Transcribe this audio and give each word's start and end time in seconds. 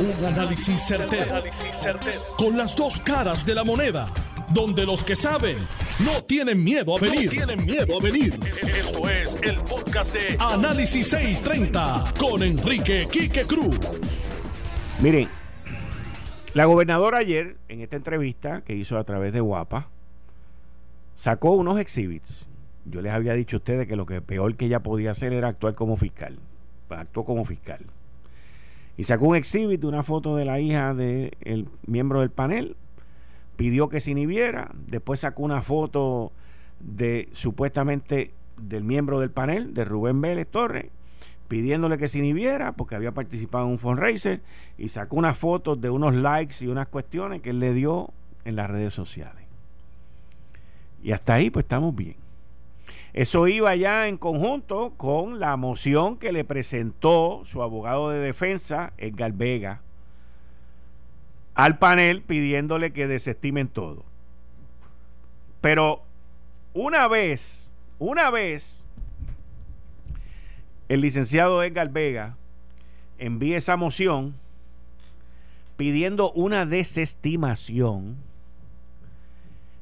Un 0.00 0.24
análisis 0.24 0.80
certero, 0.80 1.42
Con 2.36 2.56
las 2.56 2.76
dos 2.76 3.00
caras 3.00 3.44
de 3.44 3.52
la 3.52 3.64
moneda. 3.64 4.06
Donde 4.54 4.86
los 4.86 5.02
que 5.02 5.16
saben 5.16 5.58
no 6.04 6.22
tienen 6.22 6.62
miedo 6.62 6.96
a 6.96 7.00
venir. 7.00 7.28
tienen 7.28 7.64
miedo 7.64 7.98
a 7.98 8.00
venir. 8.00 8.38
Esto 8.62 9.08
es 9.08 9.36
el 9.42 9.58
podcast 9.62 10.14
de 10.14 10.36
Análisis 10.38 11.08
630 11.08 12.14
con 12.16 12.44
Enrique 12.44 13.08
Quique 13.10 13.42
Cruz. 13.42 13.76
Miren, 15.00 15.28
la 16.54 16.66
gobernadora 16.66 17.18
ayer, 17.18 17.56
en 17.68 17.80
esta 17.80 17.96
entrevista 17.96 18.62
que 18.62 18.74
hizo 18.76 18.98
a 18.98 19.04
través 19.04 19.32
de 19.32 19.40
Guapa, 19.40 19.88
sacó 21.16 21.56
unos 21.56 21.80
exhibits. 21.80 22.46
Yo 22.84 23.02
les 23.02 23.12
había 23.12 23.34
dicho 23.34 23.56
a 23.56 23.58
ustedes 23.58 23.88
que 23.88 23.96
lo 23.96 24.06
que 24.06 24.20
peor 24.22 24.54
que 24.54 24.66
ella 24.66 24.80
podía 24.80 25.10
hacer 25.10 25.32
era 25.32 25.48
actuar 25.48 25.74
como 25.74 25.96
fiscal. 25.96 26.38
Actuó 26.88 27.24
como 27.24 27.44
fiscal. 27.44 27.80
Y 28.98 29.04
sacó 29.04 29.28
un 29.28 29.36
exhibit, 29.36 29.84
una 29.84 30.02
foto 30.02 30.36
de 30.36 30.44
la 30.44 30.58
hija 30.58 30.92
del 30.92 31.68
miembro 31.86 32.20
del 32.20 32.30
panel, 32.30 32.76
pidió 33.56 33.88
que 33.88 34.00
se 34.00 34.10
inhibiera, 34.10 34.72
después 34.88 35.20
sacó 35.20 35.44
una 35.44 35.62
foto 35.62 36.32
de 36.80 37.28
supuestamente 37.32 38.32
del 38.56 38.82
miembro 38.82 39.20
del 39.20 39.30
panel, 39.30 39.72
de 39.72 39.84
Rubén 39.84 40.20
Vélez 40.20 40.48
Torres, 40.48 40.86
pidiéndole 41.46 41.96
que 41.96 42.08
se 42.08 42.18
inhibiera 42.18 42.72
porque 42.72 42.96
había 42.96 43.12
participado 43.12 43.66
en 43.66 43.70
un 43.70 43.78
fundraiser 43.78 44.40
y 44.76 44.88
sacó 44.88 45.14
unas 45.14 45.38
fotos 45.38 45.80
de 45.80 45.90
unos 45.90 46.16
likes 46.16 46.56
y 46.60 46.66
unas 46.66 46.88
cuestiones 46.88 47.40
que 47.40 47.50
él 47.50 47.60
le 47.60 47.74
dio 47.74 48.10
en 48.44 48.56
las 48.56 48.68
redes 48.68 48.94
sociales. 48.94 49.44
Y 51.04 51.12
hasta 51.12 51.34
ahí 51.34 51.50
pues 51.50 51.64
estamos 51.64 51.94
bien. 51.94 52.16
Eso 53.12 53.48
iba 53.48 53.74
ya 53.74 54.06
en 54.06 54.18
conjunto 54.18 54.92
con 54.96 55.40
la 55.40 55.56
moción 55.56 56.18
que 56.18 56.32
le 56.32 56.44
presentó 56.44 57.42
su 57.44 57.62
abogado 57.62 58.10
de 58.10 58.18
defensa, 58.18 58.92
Edgar 58.98 59.32
Vega, 59.32 59.80
al 61.54 61.78
panel 61.78 62.22
pidiéndole 62.22 62.92
que 62.92 63.06
desestimen 63.06 63.68
todo. 63.68 64.04
Pero 65.60 66.02
una 66.74 67.08
vez, 67.08 67.74
una 67.98 68.30
vez, 68.30 68.86
el 70.88 71.00
licenciado 71.00 71.62
Edgar 71.62 71.90
Vega 71.90 72.36
envía 73.18 73.56
esa 73.56 73.76
moción 73.76 74.34
pidiendo 75.76 76.30
una 76.32 76.66
desestimación, 76.66 78.16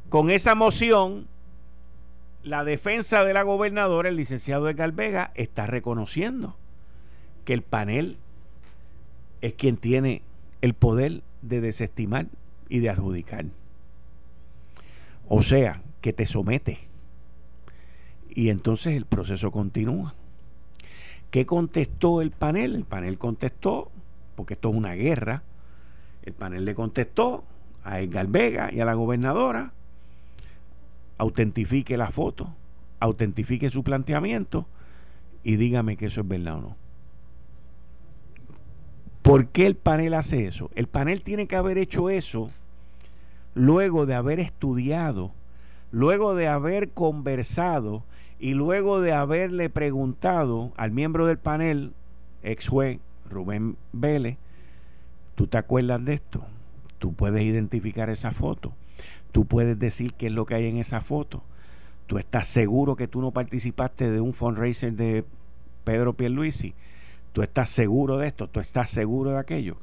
con 0.08 0.30
esa 0.30 0.54
moción 0.54 1.26
la 2.46 2.62
defensa 2.62 3.24
de 3.24 3.34
la 3.34 3.42
gobernadora, 3.42 4.08
el 4.08 4.14
licenciado 4.14 4.68
Edgar 4.68 4.92
Vega, 4.92 5.32
está 5.34 5.66
reconociendo 5.66 6.56
que 7.44 7.52
el 7.52 7.62
panel 7.62 8.18
es 9.40 9.54
quien 9.54 9.76
tiene 9.76 10.22
el 10.60 10.72
poder 10.72 11.22
de 11.42 11.60
desestimar 11.60 12.28
y 12.68 12.78
de 12.78 12.88
adjudicar. 12.88 13.46
O 15.28 15.42
sea, 15.42 15.82
que 16.00 16.12
te 16.12 16.24
somete. 16.24 16.78
Y 18.30 18.50
entonces 18.50 18.94
el 18.94 19.06
proceso 19.06 19.50
continúa. 19.50 20.14
¿Qué 21.32 21.46
contestó 21.46 22.22
el 22.22 22.30
panel? 22.30 22.76
El 22.76 22.84
panel 22.84 23.18
contestó, 23.18 23.90
porque 24.36 24.54
esto 24.54 24.70
es 24.70 24.76
una 24.76 24.94
guerra, 24.94 25.42
el 26.22 26.32
panel 26.32 26.64
le 26.64 26.76
contestó 26.76 27.42
a 27.82 27.98
Edgar 27.98 28.28
Vega 28.28 28.72
y 28.72 28.78
a 28.78 28.84
la 28.84 28.94
gobernadora 28.94 29.72
autentifique 31.18 31.96
la 31.96 32.10
foto, 32.10 32.54
autentifique 33.00 33.70
su 33.70 33.82
planteamiento 33.82 34.66
y 35.42 35.56
dígame 35.56 35.96
que 35.96 36.06
eso 36.06 36.20
es 36.20 36.28
verdad 36.28 36.56
o 36.56 36.60
no. 36.60 36.76
¿Por 39.22 39.48
qué 39.48 39.66
el 39.66 39.76
panel 39.76 40.14
hace 40.14 40.46
eso? 40.46 40.70
El 40.74 40.86
panel 40.86 41.22
tiene 41.22 41.46
que 41.46 41.56
haber 41.56 41.78
hecho 41.78 42.10
eso 42.10 42.50
luego 43.54 44.06
de 44.06 44.14
haber 44.14 44.38
estudiado, 44.38 45.32
luego 45.90 46.34
de 46.34 46.46
haber 46.46 46.90
conversado 46.90 48.04
y 48.38 48.54
luego 48.54 49.00
de 49.00 49.12
haberle 49.12 49.70
preguntado 49.70 50.72
al 50.76 50.92
miembro 50.92 51.26
del 51.26 51.38
panel, 51.38 51.92
ex 52.42 52.68
juez 52.68 53.00
Rubén 53.28 53.76
Vélez, 53.92 54.36
¿tú 55.34 55.46
te 55.46 55.58
acuerdas 55.58 56.04
de 56.04 56.14
esto? 56.14 56.44
¿Tú 56.98 57.12
puedes 57.14 57.42
identificar 57.42 58.10
esa 58.10 58.30
foto? 58.30 58.72
Tú 59.36 59.44
puedes 59.44 59.78
decir 59.78 60.14
qué 60.14 60.28
es 60.28 60.32
lo 60.32 60.46
que 60.46 60.54
hay 60.54 60.64
en 60.64 60.78
esa 60.78 61.02
foto. 61.02 61.42
Tú 62.06 62.16
estás 62.16 62.48
seguro 62.48 62.96
que 62.96 63.06
tú 63.06 63.20
no 63.20 63.32
participaste 63.32 64.10
de 64.10 64.18
un 64.22 64.32
fundraiser 64.32 64.94
de 64.94 65.26
Pedro 65.84 66.14
Pierluisi. 66.14 66.72
Tú 67.34 67.42
estás 67.42 67.68
seguro 67.68 68.16
de 68.16 68.28
esto, 68.28 68.48
tú 68.48 68.60
estás 68.60 68.88
seguro 68.88 69.32
de 69.32 69.38
aquello. 69.38 69.76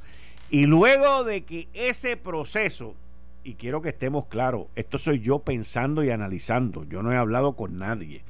Y 0.49 0.65
luego 0.65 1.23
de 1.23 1.43
que 1.43 1.67
ese 1.75 2.17
proceso, 2.17 2.95
y 3.43 3.53
quiero 3.53 3.83
que 3.83 3.89
estemos 3.89 4.25
claros, 4.25 4.65
esto 4.75 4.97
soy 4.97 5.19
yo 5.19 5.37
pensando 5.37 6.03
y 6.03 6.09
analizando, 6.09 6.83
yo 6.85 7.03
no 7.03 7.11
he 7.11 7.17
hablado 7.17 7.55
con 7.55 7.77
nadie, 7.77 8.23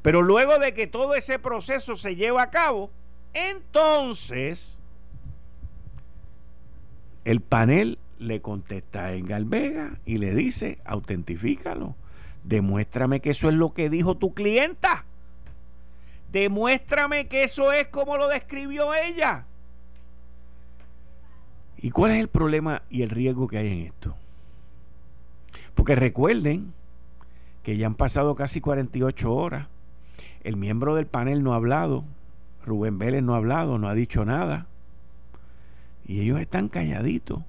pero 0.00 0.22
luego 0.22 0.60
de 0.60 0.74
que 0.74 0.86
todo 0.86 1.16
ese 1.16 1.40
proceso 1.40 1.96
se 1.96 2.14
lleva 2.14 2.42
a 2.42 2.50
cabo, 2.50 2.92
entonces 3.34 4.78
el 7.24 7.40
panel 7.40 7.98
le 8.18 8.40
contesta 8.40 9.06
a 9.06 9.14
Engal 9.14 9.44
Vega 9.44 9.98
y 10.04 10.18
le 10.18 10.34
dice, 10.34 10.78
autentifícalo, 10.84 11.94
demuéstrame 12.44 13.20
que 13.20 13.30
eso 13.30 13.48
es 13.48 13.54
lo 13.54 13.72
que 13.72 13.90
dijo 13.90 14.16
tu 14.16 14.34
clienta. 14.34 15.04
Demuéstrame 16.32 17.26
que 17.26 17.44
eso 17.44 17.72
es 17.72 17.88
como 17.88 18.16
lo 18.16 18.28
describió 18.28 18.94
ella. 18.94 19.46
¿Y 21.80 21.90
cuál 21.90 22.10
es 22.10 22.20
el 22.20 22.28
problema 22.28 22.82
y 22.90 23.02
el 23.02 23.10
riesgo 23.10 23.48
que 23.48 23.58
hay 23.58 23.68
en 23.68 23.86
esto? 23.86 24.14
Porque 25.74 25.94
recuerden 25.94 26.72
que 27.62 27.76
ya 27.76 27.86
han 27.86 27.94
pasado 27.94 28.34
casi 28.34 28.60
48 28.60 29.32
horas. 29.32 29.68
El 30.42 30.56
miembro 30.56 30.94
del 30.96 31.06
panel 31.06 31.42
no 31.42 31.52
ha 31.52 31.56
hablado. 31.56 32.04
Rubén 32.64 32.98
Vélez 32.98 33.22
no 33.22 33.34
ha 33.34 33.38
hablado, 33.38 33.78
no 33.78 33.88
ha 33.88 33.94
dicho 33.94 34.24
nada. 34.24 34.66
Y 36.06 36.20
ellos 36.20 36.40
están 36.40 36.68
calladitos. 36.68 37.42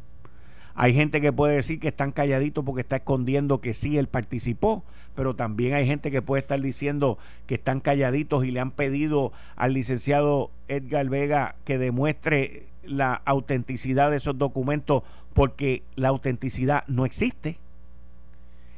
Hay 0.82 0.94
gente 0.94 1.20
que 1.20 1.34
puede 1.34 1.58
decir 1.58 1.78
que 1.82 1.90
están 1.90 2.14
calladitos 2.14 2.64
porque 2.64 2.80
está 2.80 2.96
escondiendo 2.96 3.60
que 3.60 3.74
sí 3.74 3.98
él 3.98 4.08
participó, 4.08 4.86
pero 5.14 5.36
también 5.36 5.74
hay 5.74 5.86
gente 5.86 6.10
que 6.10 6.22
puede 6.22 6.40
estar 6.40 6.62
diciendo 6.62 7.18
que 7.48 7.56
están 7.56 7.82
calladitos 7.82 8.46
y 8.46 8.52
le 8.52 8.62
han 8.62 8.72
pedido 8.72 9.34
al 9.58 9.74
licenciado 9.74 10.52
Edgar 10.70 11.10
Vega 11.10 11.56
que 11.66 11.78
demuestre 11.78 12.68
la 12.86 13.14
autenticidad 13.26 14.10
de 14.10 14.16
esos 14.16 14.38
documentos 14.38 15.04
porque 15.34 15.84
la 15.96 16.08
autenticidad 16.08 16.86
no 16.88 17.06
existe. 17.06 17.60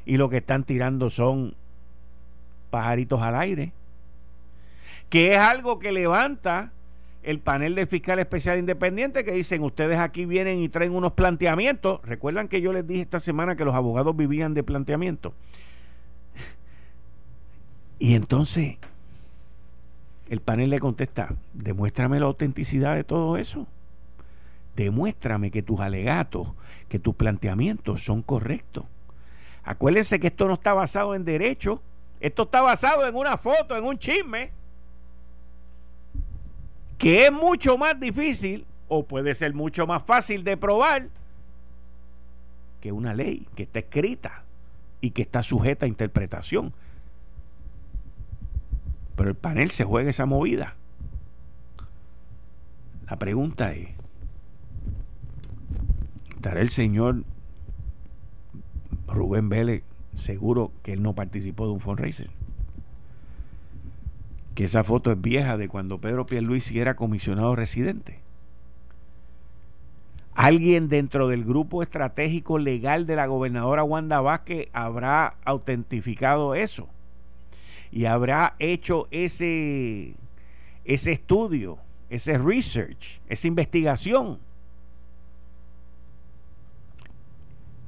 Y 0.03 0.17
lo 0.17 0.27
que 0.27 0.37
están 0.37 0.63
tirando 0.63 1.11
son 1.11 1.53
pajaritos 2.71 3.21
al 3.21 3.35
aire, 3.35 3.73
que 5.11 5.33
es 5.33 5.37
algo 5.37 5.77
que 5.77 5.91
levanta 5.91 6.71
el 7.23 7.39
panel 7.39 7.75
del 7.75 7.87
fiscal 7.87 8.19
especial 8.19 8.57
independiente 8.57 9.23
que 9.23 9.31
dicen 9.31 9.63
ustedes 9.63 9.99
aquí 9.99 10.25
vienen 10.25 10.59
y 10.59 10.69
traen 10.69 10.95
unos 10.95 11.13
planteamientos. 11.13 12.01
Recuerdan 12.03 12.47
que 12.47 12.61
yo 12.61 12.73
les 12.73 12.87
dije 12.87 13.01
esta 13.01 13.19
semana 13.19 13.55
que 13.55 13.65
los 13.65 13.75
abogados 13.75 14.15
vivían 14.15 14.53
de 14.53 14.63
planteamientos. 14.63 15.33
Y 17.99 18.15
entonces 18.15 18.77
el 20.29 20.41
panel 20.41 20.71
le 20.71 20.79
contesta, 20.79 21.35
demuéstrame 21.53 22.19
la 22.19 22.25
autenticidad 22.25 22.95
de 22.95 23.03
todo 23.03 23.37
eso. 23.37 23.67
Demuéstrame 24.75 25.51
que 25.51 25.61
tus 25.61 25.79
alegatos, 25.79 26.47
que 26.89 26.97
tus 26.97 27.13
planteamientos 27.13 28.03
son 28.03 28.23
correctos. 28.23 28.85
Acuérdense 29.63 30.19
que 30.19 30.27
esto 30.27 30.47
no 30.47 30.55
está 30.55 30.73
basado 30.73 31.13
en 31.13 31.25
derecho, 31.25 31.83
esto 32.19 32.43
está 32.43 32.61
basado 32.61 33.07
en 33.07 33.15
una 33.15 33.37
foto, 33.37 33.77
en 33.77 33.83
un 33.83 33.99
chisme 33.99 34.51
que 37.01 37.25
es 37.25 37.31
mucho 37.31 37.79
más 37.79 37.99
difícil 37.99 38.67
o 38.87 39.07
puede 39.07 39.33
ser 39.33 39.55
mucho 39.55 39.87
más 39.87 40.03
fácil 40.03 40.43
de 40.43 40.55
probar 40.55 41.09
que 42.79 42.91
una 42.91 43.15
ley 43.15 43.47
que 43.55 43.63
está 43.63 43.79
escrita 43.79 44.43
y 45.01 45.09
que 45.09 45.23
está 45.23 45.41
sujeta 45.41 45.87
a 45.87 45.89
interpretación. 45.89 46.73
Pero 49.15 49.31
el 49.31 49.35
panel 49.35 49.71
se 49.71 49.83
juega 49.83 50.11
esa 50.11 50.27
movida. 50.27 50.75
La 53.09 53.17
pregunta 53.17 53.73
es, 53.73 53.89
¿estará 56.35 56.61
el 56.61 56.69
señor 56.69 57.23
Rubén 59.07 59.49
Vélez 59.49 59.83
seguro 60.13 60.71
que 60.83 60.93
él 60.93 61.01
no 61.01 61.15
participó 61.15 61.65
de 61.65 61.73
un 61.73 61.81
fundraiser? 61.81 62.29
Que 64.55 64.65
esa 64.65 64.83
foto 64.83 65.11
es 65.11 65.21
vieja 65.21 65.57
de 65.57 65.67
cuando 65.67 65.99
Pedro 65.99 66.25
Pierluisi 66.25 66.79
era 66.79 66.95
comisionado 66.95 67.55
residente. 67.55 68.19
Alguien 70.33 70.89
dentro 70.89 71.27
del 71.27 71.43
grupo 71.43 71.83
estratégico 71.83 72.57
legal 72.57 73.05
de 73.05 73.15
la 73.15 73.27
gobernadora 73.27 73.83
Wanda 73.83 74.21
Vázquez 74.21 74.67
habrá 74.73 75.35
autentificado 75.45 76.55
eso 76.55 76.87
y 77.91 78.05
habrá 78.05 78.55
hecho 78.59 79.07
ese, 79.11 80.15
ese 80.85 81.11
estudio, 81.11 81.77
ese 82.09 82.37
research, 82.37 83.21
esa 83.27 83.47
investigación. 83.47 84.39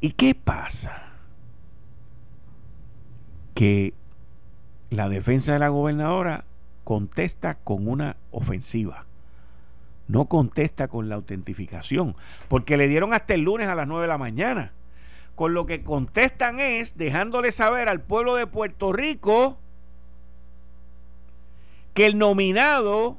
¿Y 0.02 0.12
qué 0.12 0.36
pasa? 0.36 1.14
Que 3.54 3.94
la 4.90 5.08
defensa 5.08 5.54
de 5.54 5.60
la 5.60 5.70
gobernadora 5.70 6.44
contesta 6.84 7.56
con 7.56 7.88
una 7.88 8.18
ofensiva. 8.32 9.06
No 10.08 10.26
contesta 10.26 10.88
con 10.88 11.10
la 11.10 11.16
autentificación, 11.16 12.16
porque 12.50 12.78
le 12.78 12.88
dieron 12.88 13.14
hasta 13.14 13.34
el 13.34 13.42
lunes 13.42 13.68
a 13.68 13.76
las 13.76 13.88
9 13.88 14.04
de 14.04 14.08
la 14.08 14.18
mañana. 14.18 14.74
Con 15.36 15.54
lo 15.54 15.66
que 15.66 15.82
contestan 15.82 16.60
es 16.60 16.98
dejándole 16.98 17.52
saber 17.52 17.90
al 17.90 18.02
pueblo 18.02 18.36
de 18.36 18.46
Puerto 18.46 18.94
Rico 18.94 19.58
que 21.94 22.06
el 22.06 22.18
nominado, 22.18 23.18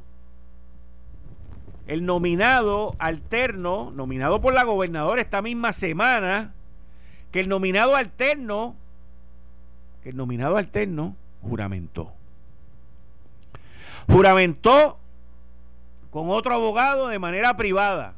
el 1.86 2.04
nominado 2.06 2.94
alterno, 2.98 3.90
nominado 3.90 4.40
por 4.40 4.52
la 4.52 4.64
gobernadora 4.64 5.20
esta 5.20 5.42
misma 5.42 5.72
semana, 5.72 6.52
que 7.30 7.40
el 7.40 7.48
nominado 7.48 7.96
alterno, 7.96 8.76
que 10.02 10.10
el 10.10 10.16
nominado 10.16 10.56
alterno 10.56 11.16
juramentó. 11.42 12.12
Juramentó 14.08 14.98
con 16.10 16.30
otro 16.30 16.54
abogado 16.54 17.08
de 17.08 17.18
manera 17.18 17.56
privada. 17.56 18.14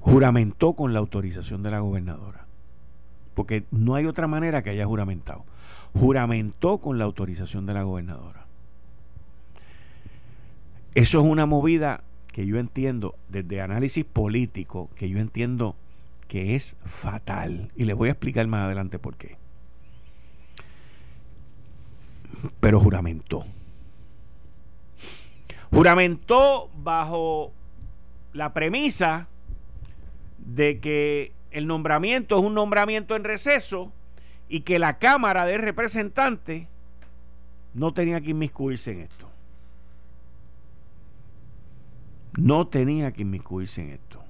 Juramentó 0.00 0.74
con 0.74 0.92
la 0.92 0.98
autorización 0.98 1.62
de 1.62 1.70
la 1.70 1.80
gobernadora. 1.80 2.46
Porque 3.34 3.64
no 3.70 3.94
hay 3.94 4.06
otra 4.06 4.26
manera 4.26 4.62
que 4.62 4.70
haya 4.70 4.86
juramentado. 4.86 5.44
Juramentó 5.94 6.78
con 6.78 6.98
la 6.98 7.04
autorización 7.04 7.66
de 7.66 7.74
la 7.74 7.84
gobernadora. 7.84 8.46
Eso 10.94 11.20
es 11.20 11.24
una 11.24 11.46
movida 11.46 12.02
que 12.32 12.46
yo 12.46 12.58
entiendo 12.58 13.14
desde 13.28 13.60
análisis 13.60 14.04
político, 14.04 14.90
que 14.94 15.08
yo 15.08 15.18
entiendo 15.18 15.76
que 16.28 16.54
es 16.54 16.76
fatal. 16.84 17.70
Y 17.76 17.84
les 17.84 17.96
voy 17.96 18.08
a 18.08 18.12
explicar 18.12 18.46
más 18.46 18.64
adelante 18.66 18.98
por 18.98 19.16
qué. 19.16 19.39
Pero 22.60 22.80
juramentó. 22.80 23.44
Juramentó 25.70 26.70
bajo 26.82 27.52
la 28.32 28.52
premisa 28.52 29.28
de 30.38 30.80
que 30.80 31.32
el 31.50 31.66
nombramiento 31.66 32.38
es 32.38 32.44
un 32.44 32.54
nombramiento 32.54 33.16
en 33.16 33.24
receso 33.24 33.92
y 34.48 34.60
que 34.60 34.78
la 34.78 34.98
Cámara 34.98 35.46
de 35.46 35.58
Representantes 35.58 36.66
no 37.74 37.92
tenía 37.92 38.20
que 38.20 38.30
inmiscuirse 38.30 38.92
en 38.92 39.00
esto. 39.00 39.28
No 42.36 42.66
tenía 42.66 43.12
que 43.12 43.22
inmiscuirse 43.22 43.82
en 43.82 43.90
esto. 43.90 44.22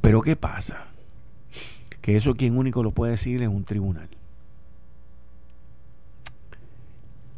Pero 0.00 0.22
¿qué 0.22 0.34
pasa? 0.34 0.91
Que 2.02 2.16
eso 2.16 2.34
quien 2.34 2.58
único 2.58 2.82
lo 2.82 2.90
puede 2.90 3.12
decir 3.12 3.42
es 3.42 3.48
un 3.48 3.64
tribunal. 3.64 4.08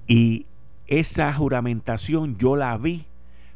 Y 0.07 0.47
esa 0.87 1.33
juramentación 1.33 2.37
yo 2.37 2.57
la 2.57 2.77
vi 2.77 3.07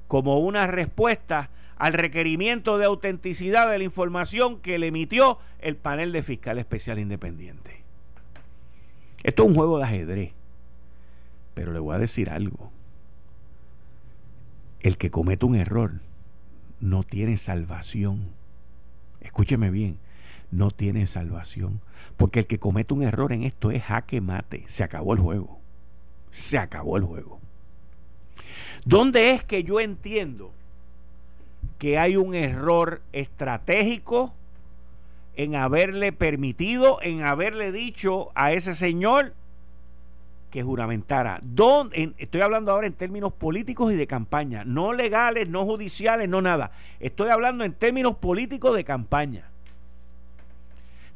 como 0.07 0.39
una 0.39 0.67
respuesta 0.67 1.51
al 1.77 1.93
requerimiento 1.93 2.79
de 2.79 2.87
autenticidad 2.87 3.71
de 3.71 3.79
la 3.79 3.85
información 3.85 4.61
que 4.61 4.79
le 4.79 4.89
emitió 4.89 5.39
el 5.61 5.77
panel 5.77 6.13
de 6.13 6.23
fiscal 6.23 6.59
especial 6.59 6.99
independiente. 6.99 7.83
Esto 9.23 9.43
es 9.43 9.49
un 9.49 9.55
juego 9.55 9.79
de 9.79 9.85
ajedrez. 9.85 10.33
Pero 11.55 11.73
le 11.73 11.79
voy 11.79 11.95
a 11.95 11.99
decir 11.99 12.31
algo. 12.31 12.71
El 14.81 14.97
que 14.97 15.11
comete 15.11 15.45
un 15.45 15.57
error 15.57 16.01
no 16.81 17.03
tiene 17.03 17.37
salvación. 17.37 18.29
Escúcheme 19.21 19.71
bien, 19.71 19.99
no 20.51 20.71
tiene 20.71 21.07
salvación. 21.07 21.81
Porque 22.17 22.41
el 22.41 22.47
que 22.47 22.59
comete 22.59 22.95
un 22.95 23.03
error 23.03 23.33
en 23.33 23.43
esto 23.43 23.71
es 23.71 23.83
jaque 23.83 24.21
mate. 24.21 24.65
Se 24.67 24.85
acabó 24.85 25.13
el 25.15 25.21
juego. 25.21 25.59
Se 26.31 26.59
acabó 26.59 26.97
el 26.97 27.05
juego. 27.05 27.41
¿Dónde 28.85 29.33
es 29.33 29.45
que 29.45 29.65
yo 29.65 29.81
entiendo 29.81 30.53
que 31.79 31.99
hay 31.99 32.17
un 32.17 32.35
error 32.35 33.03
estratégico 33.13 34.35
en 35.37 35.55
haberle 35.55 36.13
permitido, 36.13 36.99
en 37.01 37.23
haberle 37.23 37.71
dicho 37.71 38.31
a 38.35 38.53
ese 38.53 38.75
señor 38.75 39.35
que 40.51 40.63
juramentara. 40.63 41.41
¿Dónde, 41.43 42.13
estoy 42.19 42.41
hablando 42.41 42.73
ahora 42.73 42.87
en 42.87 42.95
términos 42.95 43.33
políticos 43.33 43.93
y 43.93 43.97
de 43.97 44.07
campaña, 44.07 44.65
no 44.65 44.93
legales, 44.93 45.49
no 45.49 45.65
judiciales, 45.65 46.29
no 46.29 46.41
nada. 46.41 46.73
Estoy 46.99 47.29
hablando 47.29 47.65
en 47.65 47.73
términos 47.75 48.17
políticos 48.17 48.75
de 48.75 48.85
campaña. 48.85 49.48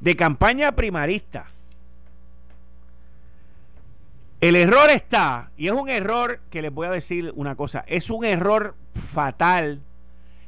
De 0.02 0.16
campaña 0.16 0.72
primarista. 0.72 1.46
El 4.40 4.56
error 4.56 4.90
está, 4.90 5.52
y 5.56 5.68
es 5.68 5.72
un 5.72 5.88
error 5.88 6.40
que 6.50 6.60
les 6.60 6.74
voy 6.74 6.88
a 6.88 6.90
decir 6.90 7.32
una 7.36 7.54
cosa, 7.54 7.84
es 7.86 8.10
un 8.10 8.24
error 8.24 8.74
fatal 8.96 9.80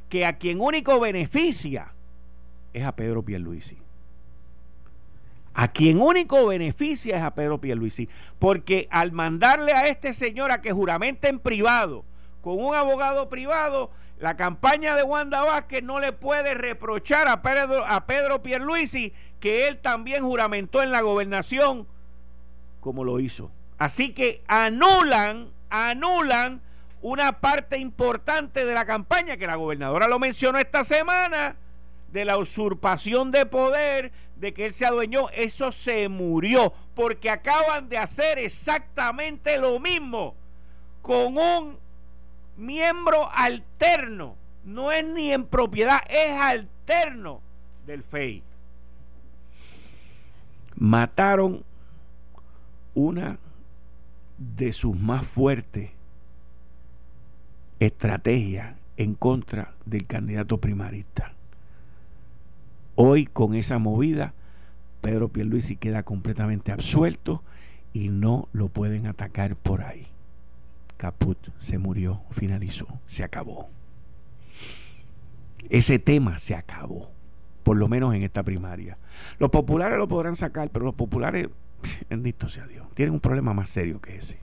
que 0.09 0.25
a 0.25 0.37
quien 0.37 0.59
único 0.59 0.99
beneficia 0.99 1.93
es 2.73 2.83
a 2.83 2.97
Pedro 2.97 3.23
Pierluisi. 3.23 3.77
A 5.53 5.69
quien 5.69 6.01
único 6.01 6.45
beneficia 6.47 7.15
es 7.15 7.23
a 7.23 7.33
Pedro 7.33 7.61
Pierluisi. 7.61 8.09
Porque 8.37 8.89
al 8.91 9.13
mandarle 9.13 9.71
a 9.71 9.87
este 9.87 10.13
señor 10.13 10.51
a 10.51 10.61
que 10.61 10.73
juramente 10.73 11.29
en 11.29 11.39
privado, 11.39 12.03
con 12.41 12.59
un 12.61 12.75
abogado 12.75 13.29
privado, 13.29 13.89
la 14.25 14.35
campaña 14.35 14.95
de 14.95 15.03
Wanda 15.03 15.43
Vázquez 15.43 15.83
no 15.83 15.99
le 15.99 16.11
puede 16.11 16.55
reprochar 16.55 17.27
a 17.27 17.43
Pedro, 17.43 17.85
a 17.85 18.07
Pedro 18.07 18.41
Pierluisi 18.41 19.13
que 19.39 19.67
él 19.67 19.77
también 19.77 20.23
juramentó 20.23 20.81
en 20.81 20.91
la 20.91 21.01
gobernación 21.01 21.87
como 22.79 23.03
lo 23.03 23.19
hizo. 23.19 23.51
Así 23.77 24.15
que 24.15 24.41
anulan, 24.47 25.51
anulan 25.69 26.59
una 27.03 27.39
parte 27.39 27.77
importante 27.77 28.65
de 28.65 28.73
la 28.73 28.87
campaña, 28.87 29.37
que 29.37 29.45
la 29.45 29.57
gobernadora 29.57 30.07
lo 30.07 30.17
mencionó 30.17 30.57
esta 30.57 30.83
semana, 30.83 31.55
de 32.11 32.25
la 32.25 32.39
usurpación 32.39 33.29
de 33.29 33.45
poder, 33.45 34.11
de 34.37 34.55
que 34.55 34.65
él 34.65 34.73
se 34.73 34.87
adueñó, 34.87 35.29
eso 35.35 35.71
se 35.71 36.09
murió, 36.09 36.73
porque 36.95 37.29
acaban 37.29 37.89
de 37.89 37.99
hacer 37.99 38.39
exactamente 38.39 39.59
lo 39.59 39.79
mismo 39.79 40.33
con 41.03 41.37
un 41.37 41.84
miembro 42.57 43.29
alterno, 43.31 44.35
no 44.63 44.91
es 44.91 45.07
ni 45.07 45.31
en 45.31 45.45
propiedad, 45.45 45.99
es 46.09 46.39
alterno 46.39 47.41
del 47.85 48.03
FEI. 48.03 48.43
Mataron 50.75 51.63
una 52.93 53.37
de 54.37 54.73
sus 54.73 54.97
más 54.99 55.25
fuertes 55.25 55.91
estrategias 57.79 58.75
en 58.97 59.15
contra 59.15 59.73
del 59.85 60.05
candidato 60.05 60.59
primarista. 60.59 61.33
Hoy 62.95 63.25
con 63.25 63.55
esa 63.55 63.77
movida, 63.77 64.33
Pedro 65.01 65.29
Pierluisi 65.29 65.75
queda 65.75 66.03
completamente 66.03 66.71
absuelto 66.71 67.43
y 67.93 68.09
no 68.09 68.47
lo 68.53 68.69
pueden 68.69 69.07
atacar 69.07 69.55
por 69.55 69.81
ahí. 69.81 70.07
Caput 71.05 71.37
se 71.59 71.77
murió, 71.77 72.23
finalizó, 72.31 72.87
se 73.05 73.23
acabó. 73.23 73.69
Ese 75.69 75.99
tema 75.99 76.39
se 76.39 76.55
acabó, 76.55 77.11
por 77.61 77.77
lo 77.77 77.87
menos 77.87 78.15
en 78.15 78.23
esta 78.23 78.41
primaria. 78.41 78.97
Los 79.37 79.51
populares 79.51 79.99
lo 79.99 80.07
podrán 80.07 80.35
sacar, 80.35 80.71
pero 80.71 80.83
los 80.83 80.95
populares 80.95 81.49
bendito 82.09 82.49
sea 82.49 82.65
Dios, 82.65 82.87
tienen 82.95 83.13
un 83.13 83.19
problema 83.19 83.53
más 83.53 83.69
serio 83.69 84.01
que 84.01 84.15
ese. 84.15 84.39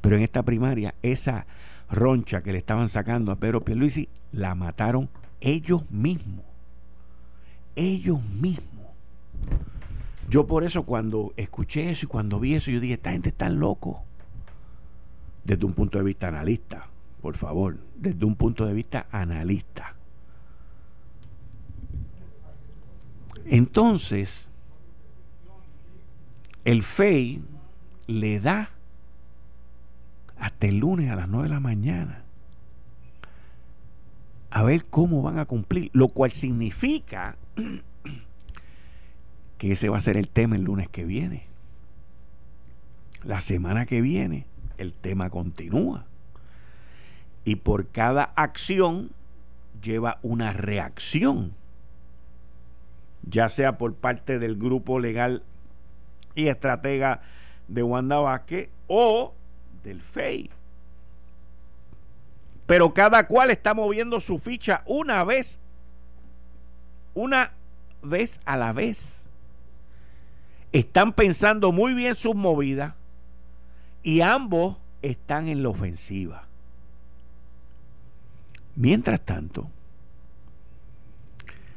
Pero 0.00 0.16
en 0.16 0.22
esta 0.22 0.42
primaria, 0.42 0.94
esa 1.02 1.46
roncha 1.90 2.42
que 2.42 2.52
le 2.52 2.58
estaban 2.58 2.88
sacando 2.88 3.30
a 3.30 3.36
Pedro 3.36 3.62
Pierluisi, 3.62 4.08
la 4.32 4.54
mataron 4.54 5.10
ellos 5.42 5.90
mismos. 5.90 6.46
Ellos 7.76 8.22
mismos. 8.24 8.86
Yo 10.30 10.46
por 10.46 10.64
eso 10.64 10.84
cuando 10.84 11.34
escuché 11.36 11.90
eso 11.90 12.06
y 12.06 12.08
cuando 12.08 12.40
vi 12.40 12.54
eso, 12.54 12.70
yo 12.70 12.80
dije, 12.80 12.94
esta 12.94 13.12
gente 13.12 13.28
está 13.28 13.50
loco. 13.50 14.02
Desde 15.44 15.64
un 15.64 15.72
punto 15.72 15.98
de 15.98 16.04
vista 16.04 16.28
analista, 16.28 16.88
por 17.20 17.36
favor, 17.36 17.78
desde 17.96 18.24
un 18.24 18.36
punto 18.36 18.66
de 18.66 18.74
vista 18.74 19.06
analista. 19.10 19.96
Entonces, 23.44 24.50
el 26.64 26.82
FEI 26.82 27.42
le 28.06 28.40
da 28.40 28.70
hasta 30.38 30.66
el 30.66 30.78
lunes 30.78 31.10
a 31.10 31.16
las 31.16 31.28
9 31.28 31.48
de 31.48 31.54
la 31.54 31.60
mañana 31.60 32.22
a 34.52 34.62
ver 34.62 34.84
cómo 34.84 35.22
van 35.22 35.38
a 35.38 35.46
cumplir, 35.46 35.90
lo 35.94 36.08
cual 36.08 36.30
significa 36.30 37.36
que 39.58 39.72
ese 39.72 39.88
va 39.88 39.96
a 39.96 40.00
ser 40.00 40.18
el 40.18 40.28
tema 40.28 40.56
el 40.56 40.64
lunes 40.64 40.88
que 40.88 41.04
viene. 41.04 41.46
La 43.24 43.40
semana 43.40 43.86
que 43.86 44.02
viene 44.02 44.44
el 44.78 44.92
tema 44.92 45.30
continúa. 45.30 46.06
Y 47.44 47.56
por 47.56 47.88
cada 47.88 48.24
acción 48.36 49.10
lleva 49.82 50.18
una 50.22 50.52
reacción, 50.52 51.54
ya 53.28 53.48
sea 53.48 53.78
por 53.78 53.94
parte 53.94 54.38
del 54.38 54.56
grupo 54.56 55.00
legal 55.00 55.42
y 56.34 56.48
estratega 56.48 57.20
de 57.68 57.82
Wanda 57.82 58.18
Vázquez 58.18 58.68
o 58.86 59.34
del 59.82 60.00
FEI. 60.00 60.50
Pero 62.66 62.94
cada 62.94 63.26
cual 63.26 63.50
está 63.50 63.74
moviendo 63.74 64.20
su 64.20 64.38
ficha 64.38 64.82
una 64.86 65.24
vez, 65.24 65.58
una 67.14 67.52
vez 68.02 68.40
a 68.44 68.56
la 68.56 68.72
vez. 68.72 69.28
Están 70.72 71.12
pensando 71.12 71.72
muy 71.72 71.92
bien 71.92 72.14
sus 72.14 72.34
movidas 72.34 72.94
y 74.02 74.20
ambos 74.20 74.78
están 75.02 75.48
en 75.48 75.62
la 75.62 75.68
ofensiva. 75.68 76.48
Mientras 78.74 79.20
tanto, 79.20 79.70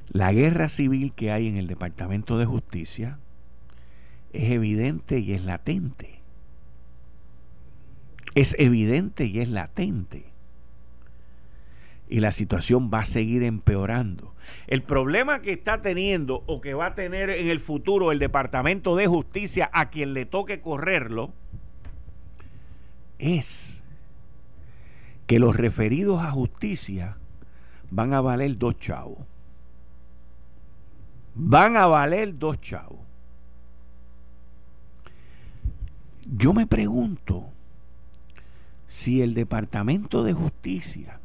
la 0.10 0.32
guerra 0.32 0.70
civil 0.70 1.14
que 1.14 1.32
hay 1.32 1.48
en 1.48 1.58
el 1.58 1.68
Departamento 1.68 2.38
de 2.38 2.46
Justicia 2.46 3.20
es 4.32 4.52
evidente 4.52 5.20
y 5.20 5.34
es 5.34 5.44
latente. 5.44 6.22
Es 8.34 8.56
evidente 8.60 9.26
y 9.26 9.40
es 9.40 9.50
latente. 9.50 10.26
Y 12.08 12.20
la 12.20 12.32
situación 12.32 12.92
va 12.94 13.00
a 13.00 13.06
seguir 13.06 13.44
empeorando. 13.44 14.34
El 14.68 14.84
problema 14.84 15.42
que 15.42 15.54
está 15.54 15.82
teniendo 15.82 16.44
o 16.46 16.62
que 16.62 16.76
va 16.76 16.88
a 16.88 16.96
tener 16.96 17.30
en 17.30 17.50
el 17.50 17.60
futuro 17.60 18.12
el 18.12 18.20
Departamento 18.20 18.96
de 18.96 19.08
Justicia 19.08 19.70
a 19.74 19.90
quien 19.90 20.14
le 20.14 20.26
toque 20.26 20.62
correrlo 20.62 21.34
es 23.20 23.84
que 25.28 25.40
los 25.40 25.56
referidos 25.56 26.22
a 26.22 26.32
justicia 26.32 27.18
van 27.90 28.14
a 28.14 28.22
valer 28.22 28.58
dos 28.58 28.78
chavos. 28.78 29.20
Van 31.36 31.78
a 31.78 31.88
valer 31.88 32.38
dos 32.38 32.62
chavos. 32.62 33.00
Yo 36.26 36.54
me 36.54 36.66
pregunto 36.66 37.50
si 38.88 39.22
el 39.22 39.34
Departamento 39.34 40.24
de 40.24 40.34
Justicia 40.34 41.20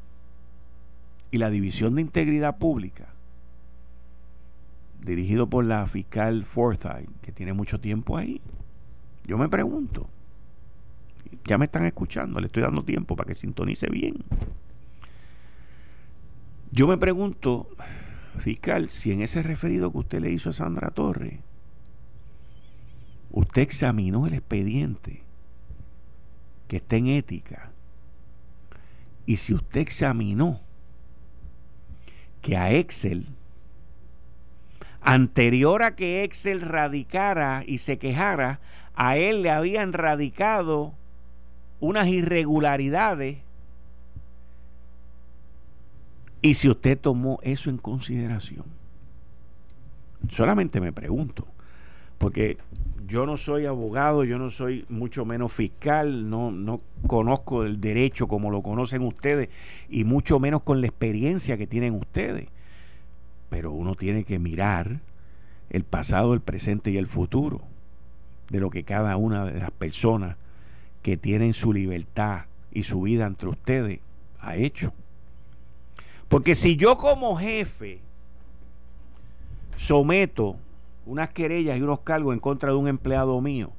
y 1.30 1.38
la 1.38 1.50
División 1.50 1.94
de 1.94 2.02
Integridad 2.02 2.58
Pública, 2.58 3.08
dirigido 5.00 5.48
por 5.48 5.64
la 5.64 5.86
fiscal 5.86 6.44
Forsyth, 6.44 7.08
que 7.22 7.32
tiene 7.32 7.52
mucho 7.52 7.80
tiempo 7.80 8.16
ahí, 8.16 8.40
yo 9.24 9.38
me 9.38 9.48
pregunto, 9.48 10.08
ya 11.44 11.58
me 11.58 11.64
están 11.64 11.84
escuchando, 11.84 12.40
le 12.40 12.46
estoy 12.46 12.62
dando 12.62 12.84
tiempo 12.84 13.16
para 13.16 13.28
que 13.28 13.34
sintonice 13.34 13.88
bien. 13.88 14.24
Yo 16.72 16.86
me 16.86 16.96
pregunto, 16.96 17.68
fiscal, 18.38 18.90
si 18.90 19.12
en 19.12 19.22
ese 19.22 19.42
referido 19.42 19.90
que 19.90 19.98
usted 19.98 20.20
le 20.20 20.30
hizo 20.30 20.50
a 20.50 20.52
Sandra 20.52 20.90
Torre, 20.90 21.40
usted 23.30 23.62
examinó 23.62 24.26
el 24.26 24.34
expediente 24.34 25.22
que 26.68 26.76
está 26.76 26.96
en 26.96 27.08
ética, 27.08 27.72
y 29.26 29.36
si 29.36 29.54
usted 29.54 29.80
examinó 29.80 30.60
que 32.42 32.56
a 32.56 32.72
Excel, 32.72 33.26
anterior 35.00 35.82
a 35.82 35.96
que 35.96 36.24
Excel 36.24 36.60
radicara 36.60 37.64
y 37.66 37.78
se 37.78 37.98
quejara, 37.98 38.60
a 38.94 39.16
él 39.16 39.42
le 39.42 39.50
habían 39.50 39.92
radicado 39.92 40.94
unas 41.80 42.06
irregularidades. 42.08 43.38
Y 46.42 46.54
si 46.54 46.68
usted 46.68 46.98
tomó 46.98 47.38
eso 47.42 47.68
en 47.68 47.76
consideración, 47.76 48.64
solamente 50.28 50.80
me 50.80 50.92
pregunto, 50.92 51.46
porque 52.18 52.58
yo 53.06 53.26
no 53.26 53.36
soy 53.36 53.66
abogado, 53.66 54.24
yo 54.24 54.38
no 54.38 54.50
soy 54.50 54.86
mucho 54.88 55.24
menos 55.24 55.52
fiscal, 55.52 56.30
no, 56.30 56.50
no 56.50 56.80
conozco 57.06 57.64
el 57.64 57.80
derecho 57.80 58.28
como 58.28 58.50
lo 58.50 58.62
conocen 58.62 59.02
ustedes 59.02 59.48
y 59.88 60.04
mucho 60.04 60.38
menos 60.38 60.62
con 60.62 60.80
la 60.80 60.86
experiencia 60.86 61.58
que 61.58 61.66
tienen 61.66 61.94
ustedes. 61.94 62.48
Pero 63.48 63.72
uno 63.72 63.96
tiene 63.96 64.24
que 64.24 64.38
mirar 64.38 65.00
el 65.70 65.84
pasado, 65.84 66.34
el 66.34 66.40
presente 66.40 66.90
y 66.90 66.98
el 66.98 67.06
futuro 67.06 67.62
de 68.48 68.60
lo 68.60 68.70
que 68.70 68.84
cada 68.84 69.16
una 69.16 69.44
de 69.44 69.58
las 69.58 69.70
personas 69.72 70.36
que 71.02 71.16
tienen 71.16 71.54
su 71.54 71.72
libertad 71.72 72.44
y 72.72 72.84
su 72.84 73.02
vida 73.02 73.26
entre 73.26 73.48
ustedes 73.48 74.00
ha 74.40 74.56
hecho. 74.56 74.92
Porque 76.28 76.54
si 76.54 76.76
yo 76.76 76.96
como 76.96 77.36
jefe 77.36 78.00
someto 79.76 80.56
unas 81.06 81.30
querellas 81.30 81.78
y 81.78 81.82
unos 81.82 82.00
cargos 82.00 82.34
en 82.34 82.40
contra 82.40 82.70
de 82.70 82.76
un 82.76 82.86
empleado 82.86 83.40
mío, 83.40 83.72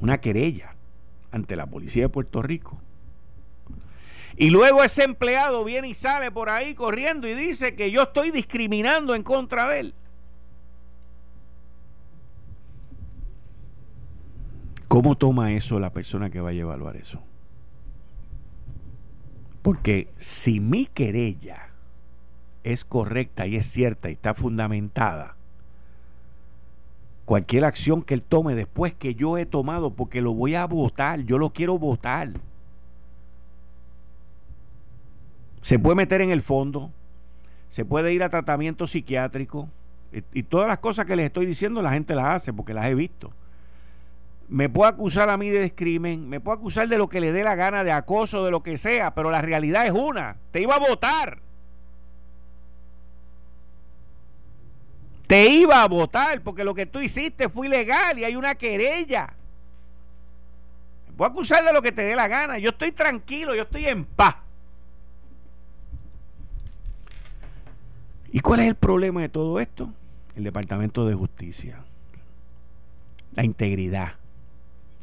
una 0.00 0.18
querella 0.20 0.74
ante 1.30 1.56
la 1.56 1.66
policía 1.66 2.04
de 2.04 2.08
Puerto 2.08 2.40
Rico, 2.40 2.80
y 4.36 4.48
luego 4.48 4.82
ese 4.82 5.04
empleado 5.04 5.64
viene 5.64 5.88
y 5.88 5.94
sale 5.94 6.30
por 6.30 6.48
ahí 6.48 6.74
corriendo 6.74 7.28
y 7.28 7.34
dice 7.34 7.74
que 7.74 7.90
yo 7.90 8.04
estoy 8.04 8.30
discriminando 8.30 9.14
en 9.14 9.22
contra 9.22 9.68
de 9.68 9.80
él. 9.80 9.94
¿Cómo 14.90 15.16
toma 15.16 15.52
eso 15.52 15.78
la 15.78 15.92
persona 15.92 16.30
que 16.30 16.40
va 16.40 16.48
a 16.48 16.52
evaluar 16.52 16.96
eso? 16.96 17.22
Porque 19.62 20.12
si 20.18 20.58
mi 20.58 20.86
querella 20.86 21.68
es 22.64 22.84
correcta 22.84 23.46
y 23.46 23.54
es 23.54 23.66
cierta 23.66 24.10
y 24.10 24.14
está 24.14 24.34
fundamentada, 24.34 25.36
cualquier 27.24 27.66
acción 27.66 28.02
que 28.02 28.14
él 28.14 28.22
tome 28.24 28.56
después 28.56 28.92
que 28.92 29.14
yo 29.14 29.38
he 29.38 29.46
tomado, 29.46 29.92
porque 29.92 30.20
lo 30.22 30.34
voy 30.34 30.56
a 30.56 30.66
votar, 30.66 31.20
yo 31.20 31.38
lo 31.38 31.50
quiero 31.50 31.78
votar, 31.78 32.32
se 35.60 35.78
puede 35.78 35.94
meter 35.94 36.20
en 36.20 36.30
el 36.30 36.42
fondo, 36.42 36.90
se 37.68 37.84
puede 37.84 38.12
ir 38.12 38.24
a 38.24 38.28
tratamiento 38.28 38.88
psiquiátrico 38.88 39.68
y, 40.12 40.24
y 40.40 40.42
todas 40.42 40.66
las 40.66 40.80
cosas 40.80 41.06
que 41.06 41.14
les 41.14 41.26
estoy 41.26 41.46
diciendo 41.46 41.80
la 41.80 41.92
gente 41.92 42.16
las 42.16 42.26
hace 42.26 42.52
porque 42.52 42.74
las 42.74 42.86
he 42.86 42.96
visto 42.96 43.30
me 44.50 44.68
puede 44.68 44.90
acusar 44.90 45.30
a 45.30 45.36
mí 45.36 45.48
de 45.48 45.62
discrimen, 45.62 46.28
me 46.28 46.40
puede 46.40 46.58
acusar 46.58 46.88
de 46.88 46.98
lo 46.98 47.08
que 47.08 47.20
le 47.20 47.30
dé 47.30 47.44
la 47.44 47.54
gana, 47.54 47.84
de 47.84 47.92
acoso, 47.92 48.44
de 48.44 48.50
lo 48.50 48.64
que 48.64 48.76
sea, 48.76 49.14
pero 49.14 49.30
la 49.30 49.40
realidad 49.40 49.86
es 49.86 49.92
una, 49.92 50.36
te 50.50 50.60
iba 50.60 50.74
a 50.74 50.78
votar. 50.78 51.38
Te 55.28 55.48
iba 55.48 55.80
a 55.80 55.86
votar 55.86 56.42
porque 56.42 56.64
lo 56.64 56.74
que 56.74 56.86
tú 56.86 56.98
hiciste 56.98 57.48
fue 57.48 57.68
ilegal 57.68 58.18
y 58.18 58.24
hay 58.24 58.34
una 58.34 58.56
querella. 58.56 59.32
Me 61.06 61.12
puede 61.12 61.30
acusar 61.30 61.64
de 61.64 61.72
lo 61.72 61.80
que 61.80 61.92
te 61.92 62.02
dé 62.02 62.16
la 62.16 62.26
gana, 62.26 62.58
yo 62.58 62.70
estoy 62.70 62.90
tranquilo, 62.90 63.54
yo 63.54 63.62
estoy 63.62 63.86
en 63.86 64.04
paz. 64.04 64.34
¿Y 68.32 68.40
cuál 68.40 68.60
es 68.60 68.66
el 68.66 68.74
problema 68.74 69.20
de 69.20 69.28
todo 69.28 69.60
esto? 69.60 69.92
El 70.34 70.42
Departamento 70.42 71.06
de 71.06 71.14
Justicia. 71.14 71.84
La 73.34 73.44
integridad 73.44 74.19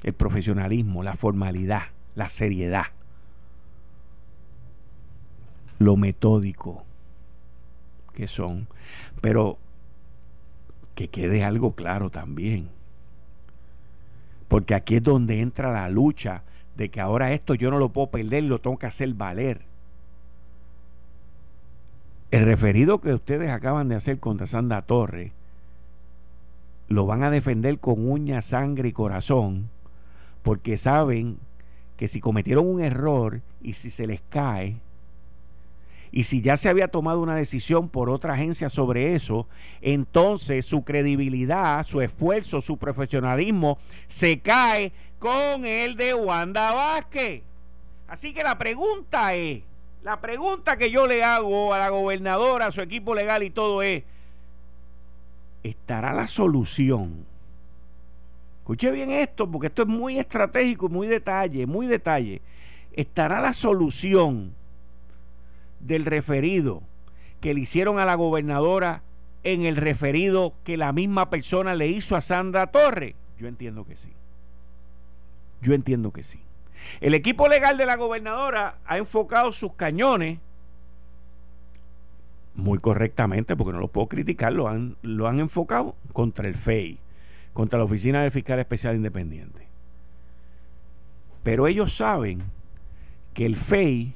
el 0.08 0.14
profesionalismo, 0.14 1.04
la 1.04 1.16
formalidad, 1.16 1.84
la 2.16 2.30
seriedad, 2.30 2.86
lo 5.80 5.98
metódico 5.98 6.86
que 8.14 8.26
son. 8.26 8.68
Pero 9.20 9.58
que 10.96 11.10
quede 11.10 11.44
algo 11.44 11.74
claro 11.74 12.10
también. 12.10 12.70
Porque 14.48 14.76
aquí 14.76 14.96
es 14.96 15.04
donde 15.04 15.42
entra 15.42 15.74
la 15.74 15.90
lucha 15.90 16.44
de 16.78 16.88
que 16.88 17.02
ahora 17.02 17.34
esto 17.34 17.54
yo 17.54 17.70
no 17.70 17.78
lo 17.78 17.90
puedo 17.90 18.10
perder, 18.10 18.46
lo 18.46 18.62
tengo 18.62 18.78
que 18.78 18.86
hacer 18.86 19.14
valer. 19.14 19.64
El 22.32 22.46
referido 22.46 23.02
que 23.02 23.14
ustedes 23.14 23.50
acaban 23.50 23.90
de 23.90 23.96
hacer 23.96 24.22
contra 24.22 24.48
Sandra 24.48 24.84
Torre 24.84 25.34
lo 26.88 27.06
van 27.06 27.24
a 27.24 27.30
defender 27.30 27.80
con 27.80 28.10
uña, 28.10 28.42
sangre 28.42 28.88
y 28.88 28.94
corazón 28.94 29.70
porque 30.48 30.78
saben 30.78 31.40
que 31.98 32.08
si 32.08 32.22
cometieron 32.22 32.66
un 32.66 32.82
error 32.82 33.42
y 33.62 33.74
si 33.74 33.90
se 33.90 34.08
les 34.08 34.22
cae, 34.30 34.78
y 36.10 36.24
si 36.24 36.42
ya 36.42 36.56
se 36.56 36.70
había 36.70 36.88
tomado 36.88 37.20
una 37.20 37.36
decisión 37.36 37.90
por 37.90 38.10
otra 38.10 38.36
agencia 38.36 38.70
sobre 38.70 39.14
eso, 39.14 39.50
entonces 39.82 40.66
su 40.66 40.86
credibilidad, 40.86 41.86
su 41.86 42.00
esfuerzo, 42.00 42.62
su 42.62 42.78
profesionalismo 42.78 43.78
se 44.08 44.40
cae 44.40 44.94
con 45.20 45.66
el 45.66 45.98
de 45.98 46.14
Wanda 46.14 46.72
Vázquez. 46.72 47.44
Así 48.08 48.34
que 48.34 48.42
la 48.42 48.58
pregunta 48.58 49.36
es, 49.36 49.64
la 50.02 50.22
pregunta 50.22 50.78
que 50.78 50.92
yo 50.92 51.08
le 51.08 51.26
hago 51.26 51.74
a 51.74 51.80
la 51.80 51.90
gobernadora, 51.90 52.68
a 52.68 52.72
su 52.72 52.80
equipo 52.80 53.14
legal 53.14 53.44
y 53.44 53.50
todo 53.50 53.82
es, 53.82 54.06
¿estará 55.64 56.14
la 56.14 56.28
solución? 56.28 57.26
Escuche 58.68 58.92
bien 58.92 59.12
esto, 59.12 59.50
porque 59.50 59.68
esto 59.68 59.84
es 59.84 59.88
muy 59.88 60.20
estratégico, 60.20 60.90
muy 60.90 61.08
detalle, 61.08 61.66
muy 61.66 61.88
detalle. 61.88 62.42
¿estará 62.92 63.40
la 63.40 63.54
solución 63.54 64.54
del 65.80 66.04
referido 66.04 66.84
que 67.40 67.54
le 67.54 67.62
hicieron 67.62 67.98
a 67.98 68.04
la 68.04 68.16
gobernadora 68.16 69.04
en 69.46 69.64
el 69.66 69.78
referido 69.78 70.54
que 70.66 70.76
la 70.76 70.92
misma 70.92 71.30
persona 71.30 71.76
le 71.76 71.88
hizo 71.88 72.18
a 72.18 72.22
Sandra 72.22 72.68
Torres? 72.68 73.16
Yo 73.38 73.48
entiendo 73.48 73.86
que 73.86 73.96
sí. 73.96 74.12
Yo 75.62 75.74
entiendo 75.74 76.12
que 76.12 76.24
sí. 76.24 76.42
El 77.00 77.14
equipo 77.14 77.48
legal 77.48 77.78
de 77.78 77.86
la 77.86 77.96
gobernadora 77.96 78.80
ha 78.86 78.98
enfocado 78.98 79.54
sus 79.54 79.72
cañones 79.76 80.40
muy 82.54 82.80
correctamente, 82.80 83.56
porque 83.56 83.72
no 83.72 83.80
lo 83.80 83.88
puedo 83.88 84.10
criticar, 84.10 84.52
lo 84.52 84.68
han, 84.68 84.98
lo 85.04 85.30
han 85.30 85.40
enfocado 85.40 85.96
contra 86.12 86.50
el 86.50 86.56
FEI, 86.56 87.00
contra 87.58 87.80
la 87.80 87.86
Oficina 87.86 88.22
del 88.22 88.30
Fiscal 88.30 88.60
Especial 88.60 88.96
Independiente. 88.96 89.68
Pero 91.42 91.66
ellos 91.66 91.92
saben 91.98 92.44
que 93.34 93.48
el 93.48 93.56
FEI 93.56 94.14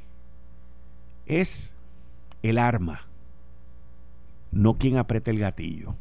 es 1.26 1.74
el 2.44 2.60
arma, 2.60 3.08
no 4.52 4.76
quien 4.76 4.98
aprieta 4.98 5.32
el 5.32 5.40
gatillo. 5.40 5.96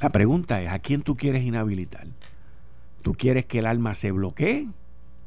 La 0.00 0.10
pregunta 0.10 0.62
es, 0.62 0.70
¿a 0.70 0.78
quién 0.78 1.02
tú 1.02 1.16
quieres 1.16 1.42
inhabilitar? 1.42 2.06
¿Tú 3.02 3.14
quieres 3.14 3.44
que 3.44 3.58
el 3.58 3.66
arma 3.66 3.96
se 3.96 4.12
bloquee? 4.12 4.68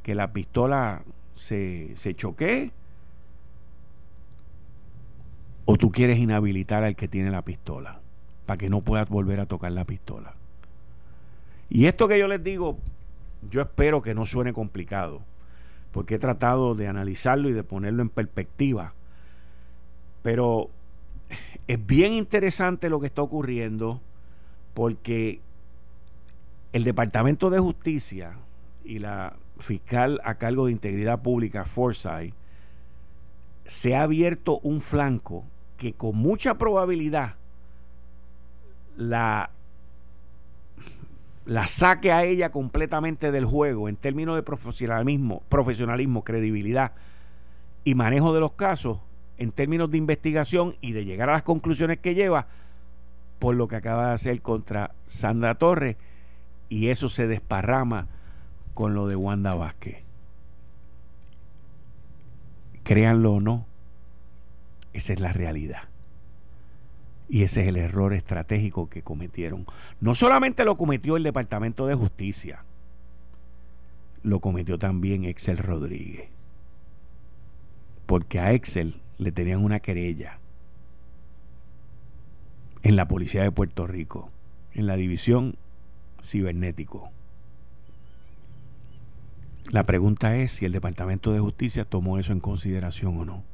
¿Que 0.03 0.15
la 0.15 0.32
pistola 0.32 1.03
se, 1.36 1.98
se 1.98 2.15
choquee? 2.15 2.72
¿O 5.65 5.75
tú 5.75 5.91
quieres 5.91 6.18
inhabilitar 6.18 6.86
al 6.86 6.96
que 6.96 7.10
tiene 7.10 7.30
la 7.30 7.41
pistola 7.41 8.00
para 8.45 8.57
que 8.57 8.69
no 8.69 8.81
puedas 8.81 9.10
volver 9.10 9.39
a 9.39 9.45
tocar 9.45 9.71
la 9.71 9.86
pistola? 9.86 10.33
Y 11.69 11.86
esto 11.86 12.07
que 12.07 12.19
yo 12.19 12.27
les 12.27 12.43
digo, 12.43 12.77
yo 13.50 13.62
espero 13.62 14.01
que 14.01 14.13
no 14.13 14.25
suene 14.25 14.53
complicado, 14.53 15.21
porque 15.91 16.15
he 16.15 16.19
tratado 16.19 16.75
de 16.75 16.88
analizarlo 16.88 17.50
y 17.50 17.53
de 17.53 17.63
ponerlo 17.63 18.01
en 18.01 18.10
perspectiva. 18.10 18.93
Pero 20.21 20.69
es 21.67 21.86
bien 21.86 22.13
interesante 22.13 22.89
lo 22.89 23.00
que 23.00 23.07
está 23.07 23.21
ocurriendo 23.21 24.01
porque 24.74 25.41
el 26.74 26.83
Departamento 26.83 27.50
de 27.50 27.60
Justicia 27.60 28.38
y 28.83 29.00
la 29.00 29.36
fiscal 29.57 30.19
a 30.24 30.36
cargo 30.36 30.65
de 30.65 30.71
Integridad 30.71 31.21
Pública, 31.21 31.65
Forsyth, 31.65 32.33
se 33.65 33.95
ha 33.95 34.03
abierto 34.03 34.60
un 34.60 34.81
flanco 34.81 35.45
que 35.77 35.93
con 35.93 36.15
mucha 36.15 36.57
probabilidad 36.57 37.36
la, 38.98 39.51
la 41.45 41.67
saque 41.67 42.12
a 42.12 42.24
ella 42.24 42.51
completamente 42.51 43.31
del 43.31 43.45
juego 43.45 43.89
en 43.89 43.95
términos 43.95 44.36
de 44.36 44.43
profesionalismo, 44.43 45.43
profesionalismo, 45.50 46.24
credibilidad 46.24 46.93
y 47.83 47.95
manejo 47.95 48.33
de 48.33 48.39
los 48.39 48.53
casos, 48.53 49.00
en 49.38 49.51
términos 49.51 49.89
de 49.89 49.98
investigación 49.98 50.75
y 50.81 50.91
de 50.91 51.05
llegar 51.05 51.29
a 51.29 51.33
las 51.33 51.43
conclusiones 51.43 51.98
que 52.00 52.13
lleva 52.13 52.48
por 53.39 53.55
lo 53.55 53.67
que 53.67 53.75
acaba 53.75 54.07
de 54.07 54.13
hacer 54.13 54.41
contra 54.41 54.93
Sandra 55.05 55.55
Torres 55.55 55.98
y 56.69 56.89
eso 56.89 57.10
se 57.10 57.27
desparrama 57.27 58.07
con 58.75 58.93
lo 58.93 59.07
de 59.07 59.15
Wanda 59.15 59.55
Vázquez 59.55 60.03
créanlo 62.83 63.33
o 63.36 63.39
no, 63.41 63.65
esa 64.93 65.13
es 65.13 65.19
la 65.19 65.31
realidad. 65.31 65.83
Y 67.32 67.44
ese 67.44 67.62
es 67.62 67.70
el 67.70 67.78
error 67.78 68.12
estratégico 68.12 68.90
que 68.90 69.04
cometieron. 69.04 69.66
No 70.02 70.16
solamente 70.16 70.66
lo 70.66 70.76
cometió 70.76 71.16
el 71.16 71.24
Departamento 71.24 71.88
de 71.88 71.96
Justicia, 71.96 72.66
lo 74.22 74.42
cometió 74.42 74.78
también 74.78 75.24
Excel 75.24 75.58
Rodríguez. 75.58 76.30
Porque 78.06 78.41
a 78.41 78.52
Excel 78.52 79.00
le 79.17 79.32
tenían 79.32 79.63
una 79.63 79.80
querella 79.80 80.39
en 82.84 82.98
la 82.98 83.08
Policía 83.08 83.44
de 83.44 83.52
Puerto 83.52 83.88
Rico, 83.88 84.30
en 84.74 84.88
la 84.88 84.98
División 84.98 85.56
Cibernético. 86.22 87.12
La 89.70 89.86
pregunta 89.86 90.36
es 90.36 90.52
si 90.52 90.65
el 90.65 90.74
Departamento 90.74 91.32
de 91.32 91.39
Justicia 91.39 91.86
tomó 91.86 92.17
eso 92.17 92.34
en 92.34 92.41
consideración 92.41 93.17
o 93.17 93.24
no. 93.24 93.51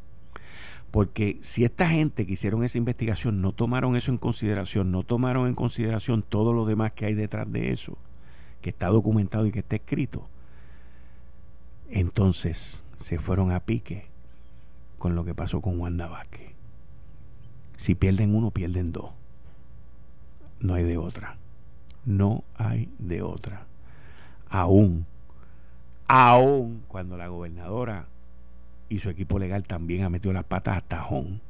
Porque 0.92 1.40
si 1.42 1.64
esta 1.64 1.90
gente 1.90 2.26
que 2.26 2.34
hicieron 2.34 2.64
esa 2.64 2.78
investigación 2.78 3.42
no 3.42 3.52
tomaron 3.52 3.96
eso 3.96 4.12
en 4.12 4.18
consideración, 4.18 4.92
no 4.92 5.04
tomaron 5.04 5.48
en 5.48 5.56
consideración 5.56 6.24
todo 6.24 6.54
lo 6.54 6.66
demás 6.66 6.94
que 6.94 7.06
hay 7.06 7.14
detrás 7.14 7.52
de 7.52 7.72
eso, 7.72 7.98
que 8.62 8.70
está 8.70 8.88
documentado 8.88 9.46
y 9.46 9.52
que 9.52 9.60
está 9.60 9.76
escrito, 9.76 10.28
entonces 11.90 12.84
se 12.96 13.20
fueron 13.20 13.52
a 13.52 13.60
pique 13.60 14.08
con 14.98 15.16
lo 15.16 15.24
que 15.24 15.36
pasó 15.36 15.62
con 15.62 15.80
Wanda 15.80 16.08
Vázquez. 16.08 16.54
Si 17.76 17.94
pierden 17.94 18.34
uno, 18.34 18.52
pierden 18.52 18.92
dos. 18.92 19.12
No 20.60 20.74
hay 20.74 20.84
de 20.84 20.98
otra. 20.98 21.38
No 22.06 22.44
hay 22.56 22.90
de 22.98 23.22
otra. 23.22 23.68
Aún 24.50 25.06
aún 26.08 26.84
cuando 26.88 27.18
la 27.18 27.28
gobernadora 27.28 28.08
y 28.90 29.00
su 29.00 29.10
equipo 29.10 29.40
legal 29.40 29.64
también 29.64 30.04
ha 30.04 30.10
metido 30.10 30.34
las 30.34 30.46
patas 30.46 30.78
hasta 30.78 30.98
tajón. 30.98 31.42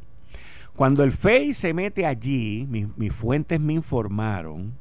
Cuando 0.75 1.03
el 1.03 1.11
FEI 1.11 1.53
se 1.53 1.73
mete 1.73 2.05
allí, 2.05 2.67
mis, 2.97 3.13
fuentes 3.13 3.59
me 3.59 3.73
informaron, 3.73 4.73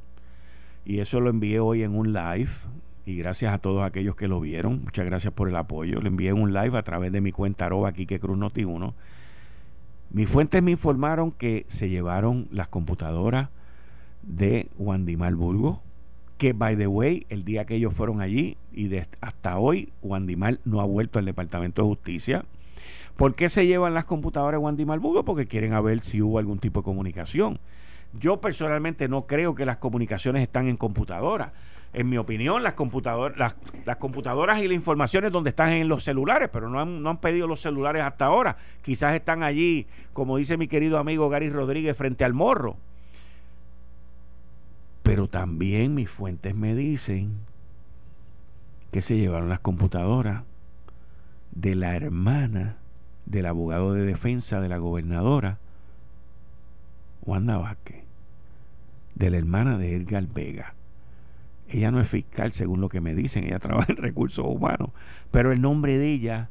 y 0.85 0.99
eso 0.99 1.21
lo 1.21 1.31
envié 1.31 1.59
hoy 1.59 1.83
en 1.83 1.97
un 1.97 2.12
live, 2.12 2.51
y 3.07 3.16
gracias 3.16 3.55
a 3.55 3.59
todos 3.59 3.83
aquellos 3.83 4.14
que 4.14 4.29
lo 4.29 4.38
vieron, 4.38 4.83
muchas 4.85 5.07
gracias 5.07 5.33
por 5.33 5.49
el 5.49 5.57
apoyo, 5.57 6.01
lo 6.01 6.09
envié 6.09 6.29
en 6.29 6.38
un 6.38 6.53
live 6.53 6.77
a 6.77 6.83
través 6.83 7.12
de 7.12 7.23
mi 7.23 7.33
cuenta 7.33 7.66
arroba 7.66 7.92
que 7.92 8.21
Cruz 8.21 8.37
Noti 8.37 8.64
1. 8.64 8.95
Mis 10.11 10.29
fuentes 10.29 10.62
me 10.62 10.71
informaron 10.71 11.33
que 11.33 11.64
se 11.69 11.88
llevaron 11.88 12.47
las 12.51 12.69
computadoras 12.69 13.49
de 14.23 14.69
Wandimar 14.77 15.35
Burgos, 15.35 15.79
que 16.38 16.53
by 16.53 16.77
the 16.77 16.87
way, 16.87 17.27
el 17.29 17.44
día 17.44 17.64
que 17.64 17.77
ellos 17.77 17.94
fueron 17.94 18.20
allí 18.20 18.57
y 18.72 18.90
hasta 19.20 19.59
hoy, 19.59 19.92
Wandimar 20.03 20.59
no 20.64 20.81
ha 20.81 20.85
vuelto 20.85 21.18
al 21.18 21.25
Departamento 21.25 21.83
de 21.83 21.88
Justicia. 21.88 22.44
¿Por 23.16 23.35
qué 23.35 23.49
se 23.49 23.66
llevan 23.66 23.94
las 23.94 24.05
computadoras 24.05 24.61
de 24.61 24.64
Wandimar 24.64 24.99
Bugo? 24.99 25.25
Porque 25.25 25.46
quieren 25.46 25.72
a 25.72 25.81
ver 25.81 26.03
si 26.03 26.20
hubo 26.20 26.38
algún 26.38 26.59
tipo 26.59 26.81
de 26.81 26.85
comunicación. 26.85 27.59
Yo 28.12 28.40
personalmente 28.40 29.09
no 29.09 29.27
creo 29.27 29.55
que 29.55 29.64
las 29.64 29.79
comunicaciones 29.79 30.42
están 30.42 30.68
en 30.68 30.77
computadoras. 30.77 31.53
En 31.94 32.11
mi 32.11 32.18
opinión, 32.18 32.62
las 32.62 32.75
computadoras, 32.75 33.38
las, 33.38 33.57
las, 33.87 33.96
computadoras 33.96 34.62
y 34.62 34.68
las 34.68 34.75
informaciones 34.75 35.33
donde 35.33 35.51
están 35.51 35.70
en 35.70 35.88
los 35.88 36.05
celulares, 36.05 36.51
pero 36.53 36.68
no 36.68 36.79
han, 36.79 37.03
no 37.03 37.09
han 37.09 37.18
pedido 37.18 37.46
los 37.46 37.61
celulares 37.62 38.03
hasta 38.03 38.27
ahora. 38.27 38.59
Quizás 38.83 39.14
están 39.14 39.42
allí, 39.42 39.87
como 40.12 40.37
dice 40.37 40.59
mi 40.59 40.68
querido 40.68 40.99
amigo 40.99 41.31
Gary 41.31 41.49
Rodríguez, 41.49 41.96
frente 41.96 42.25
al 42.25 42.35
morro. 42.35 42.77
Pero 45.07 45.29
también 45.29 45.95
mis 45.95 46.11
fuentes 46.11 46.57
me 46.57 46.75
dicen 46.75 47.38
que 48.90 49.01
se 49.01 49.16
llevaron 49.16 49.49
las 49.49 49.61
computadoras 49.61 50.42
de 51.53 51.77
la 51.77 51.95
hermana 51.95 52.79
del 53.25 53.47
abogado 53.47 53.92
de 53.92 54.05
defensa 54.05 54.61
de 54.61 54.69
la 54.69 54.79
gobernadora, 54.79 55.61
Wanda 57.23 57.57
Vázquez, 57.57 58.03
de 59.14 59.31
la 59.31 59.37
hermana 59.37 59.79
de 59.79 59.95
Edgar 59.95 60.27
Vega. 60.27 60.75
Ella 61.69 61.92
no 61.92 62.01
es 62.01 62.09
fiscal, 62.09 62.51
según 62.51 62.81
lo 62.81 62.88
que 62.88 63.01
me 63.01 63.14
dicen, 63.14 63.45
ella 63.45 63.61
trabaja 63.61 63.92
en 63.92 63.99
recursos 63.99 64.45
humanos, 64.45 64.90
pero 65.31 65.53
el 65.53 65.61
nombre 65.61 65.99
de 65.99 66.11
ella 66.11 66.51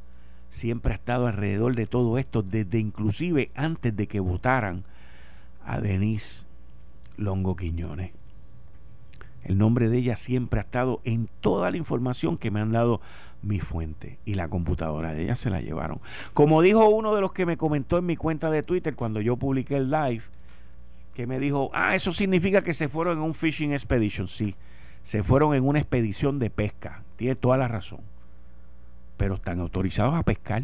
siempre 0.49 0.93
ha 0.93 0.95
estado 0.95 1.27
alrededor 1.27 1.75
de 1.75 1.87
todo 1.87 2.17
esto, 2.17 2.41
desde 2.41 2.79
inclusive 2.79 3.51
antes 3.53 3.93
de 3.93 4.07
que 4.07 4.21
votaran 4.21 4.85
a 5.65 5.81
Denise 5.81 6.45
Longo 7.17 7.57
Quiñones. 7.57 8.11
El 9.45 9.59
nombre 9.59 9.89
de 9.89 9.99
ella 9.99 10.15
siempre 10.15 10.59
ha 10.59 10.63
estado 10.63 11.01
en 11.03 11.29
toda 11.39 11.69
la 11.69 11.77
información 11.77 12.37
que 12.37 12.49
me 12.49 12.61
han 12.61 12.71
dado 12.71 12.99
mi 13.43 13.59
fuente 13.59 14.17
y 14.25 14.33
la 14.33 14.47
computadora 14.49 15.13
de 15.13 15.23
ella 15.23 15.35
se 15.35 15.51
la 15.51 15.61
llevaron. 15.61 16.01
Como 16.33 16.63
dijo 16.63 16.89
uno 16.89 17.13
de 17.13 17.21
los 17.21 17.31
que 17.31 17.45
me 17.45 17.55
comentó 17.55 17.99
en 17.99 18.07
mi 18.07 18.17
cuenta 18.17 18.49
de 18.49 18.63
Twitter 18.63 18.95
cuando 18.95 19.21
yo 19.21 19.37
publiqué 19.37 19.77
el 19.77 19.91
live, 19.91 20.23
que 21.13 21.27
me 21.27 21.39
dijo, 21.39 21.69
ah, 21.73 21.93
eso 21.93 22.11
significa 22.11 22.63
que 22.63 22.73
se 22.73 22.89
fueron 22.89 23.19
en 23.19 23.23
un 23.23 23.35
fishing 23.35 23.71
expedition. 23.71 24.27
Sí, 24.27 24.55
se 25.03 25.21
fueron 25.21 25.53
en 25.53 25.63
una 25.63 25.79
expedición 25.79 26.39
de 26.39 26.49
pesca. 26.49 27.03
Tiene 27.15 27.35
toda 27.35 27.55
la 27.55 27.67
razón. 27.67 28.01
Pero 29.15 29.35
están 29.35 29.59
autorizados 29.59 30.15
a 30.15 30.23
pescar. 30.23 30.63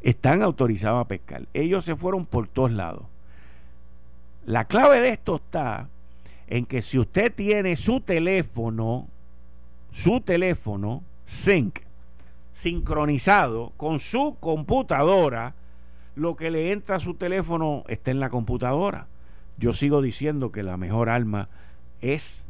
Están 0.00 0.42
autorizados 0.42 1.04
a 1.04 1.08
pescar. 1.08 1.46
Ellos 1.52 1.84
se 1.84 1.94
fueron 1.94 2.24
por 2.24 2.48
todos 2.48 2.72
lados. 2.72 3.04
La 4.46 4.64
clave 4.64 5.00
de 5.00 5.10
esto 5.10 5.36
está 5.36 5.88
en 6.52 6.66
que 6.66 6.82
si 6.82 6.98
usted 6.98 7.34
tiene 7.34 7.76
su 7.76 8.00
teléfono, 8.00 9.08
su 9.90 10.20
teléfono 10.20 11.02
sync, 11.24 11.78
sincronizado 12.52 13.72
con 13.78 13.98
su 13.98 14.36
computadora, 14.38 15.54
lo 16.14 16.36
que 16.36 16.50
le 16.50 16.72
entra 16.72 16.96
a 16.96 17.00
su 17.00 17.14
teléfono 17.14 17.84
está 17.88 18.10
en 18.10 18.20
la 18.20 18.28
computadora. 18.28 19.06
Yo 19.56 19.72
sigo 19.72 20.02
diciendo 20.02 20.52
que 20.52 20.62
la 20.62 20.76
mejor 20.76 21.08
arma 21.08 21.48
es 22.02 22.44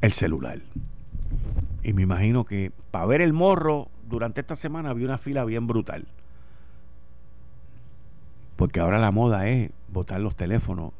el 0.00 0.10
celular. 0.10 0.58
Y 1.84 1.92
me 1.92 2.02
imagino 2.02 2.44
que 2.44 2.72
para 2.90 3.06
ver 3.06 3.20
el 3.20 3.32
morro, 3.32 3.88
durante 4.08 4.40
esta 4.40 4.56
semana 4.56 4.90
había 4.90 5.06
una 5.06 5.18
fila 5.18 5.44
bien 5.44 5.68
brutal. 5.68 6.08
Porque 8.56 8.80
ahora 8.80 8.98
la 8.98 9.12
moda 9.12 9.46
es 9.46 9.70
botar 9.86 10.20
los 10.20 10.34
teléfonos 10.34 10.92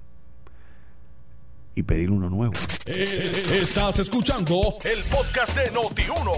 y 1.75 1.83
pedir 1.83 2.11
uno 2.11 2.31
nuevo. 2.31 2.55
Eh, 2.87 3.43
estás 3.61 3.99
escuchando 3.99 4.77
el 4.85 5.03
podcast 5.11 5.57
de 5.57 5.73
Noti1. 5.73 6.31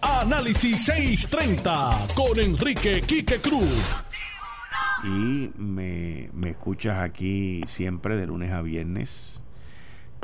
Análisis 0.00 0.84
630 0.84 2.06
con 2.14 2.38
Enrique 2.38 3.02
Quique 3.02 3.38
Cruz. 3.40 4.02
Y 5.02 5.50
me, 5.56 6.30
me 6.32 6.50
escuchas 6.50 6.98
aquí 7.02 7.62
siempre 7.66 8.16
de 8.16 8.26
lunes 8.26 8.52
a 8.52 8.62
viernes. 8.62 9.42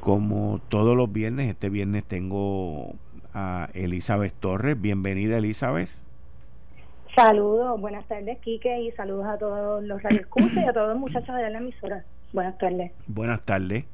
Como 0.00 0.61
todos 0.68 0.96
los 0.96 1.12
viernes, 1.12 1.50
este 1.50 1.68
viernes 1.68 2.04
tengo 2.04 2.94
a 3.35 3.68
Elizabeth 3.74 4.33
Torres. 4.40 4.80
Bienvenida, 4.80 5.38
Elizabeth. 5.38 5.90
Saludos, 7.14 7.80
buenas 7.80 8.06
tardes, 8.06 8.38
Quique, 8.38 8.83
y 8.83 8.92
saludos 8.92 9.26
a 9.26 9.37
todos 9.37 9.83
los 9.83 10.00
radioescuchas 10.02 10.56
y 10.56 10.68
a 10.68 10.72
todos 10.72 10.88
los 10.90 10.98
muchachos 10.98 11.35
de 11.35 11.50
la 11.50 11.59
emisora. 11.59 12.04
Buenas 12.33 12.56
tardes. 12.59 12.92
Buenas 13.09 13.42
tardes. 13.42 13.85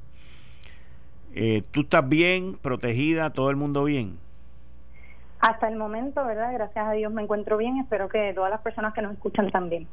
Eh, 1.38 1.62
¿Tú 1.70 1.82
estás 1.82 2.08
bien, 2.08 2.54
protegida, 2.54 3.28
todo 3.28 3.50
el 3.50 3.56
mundo 3.56 3.84
bien? 3.84 4.16
Hasta 5.38 5.68
el 5.68 5.76
momento, 5.76 6.24
¿verdad? 6.24 6.50
Gracias 6.54 6.88
a 6.88 6.92
Dios 6.92 7.12
me 7.12 7.22
encuentro 7.22 7.58
bien. 7.58 7.76
Espero 7.76 8.08
que 8.08 8.32
todas 8.34 8.50
las 8.50 8.62
personas 8.62 8.94
que 8.94 9.02
nos 9.02 9.12
escuchan 9.12 9.50
también. 9.50 9.86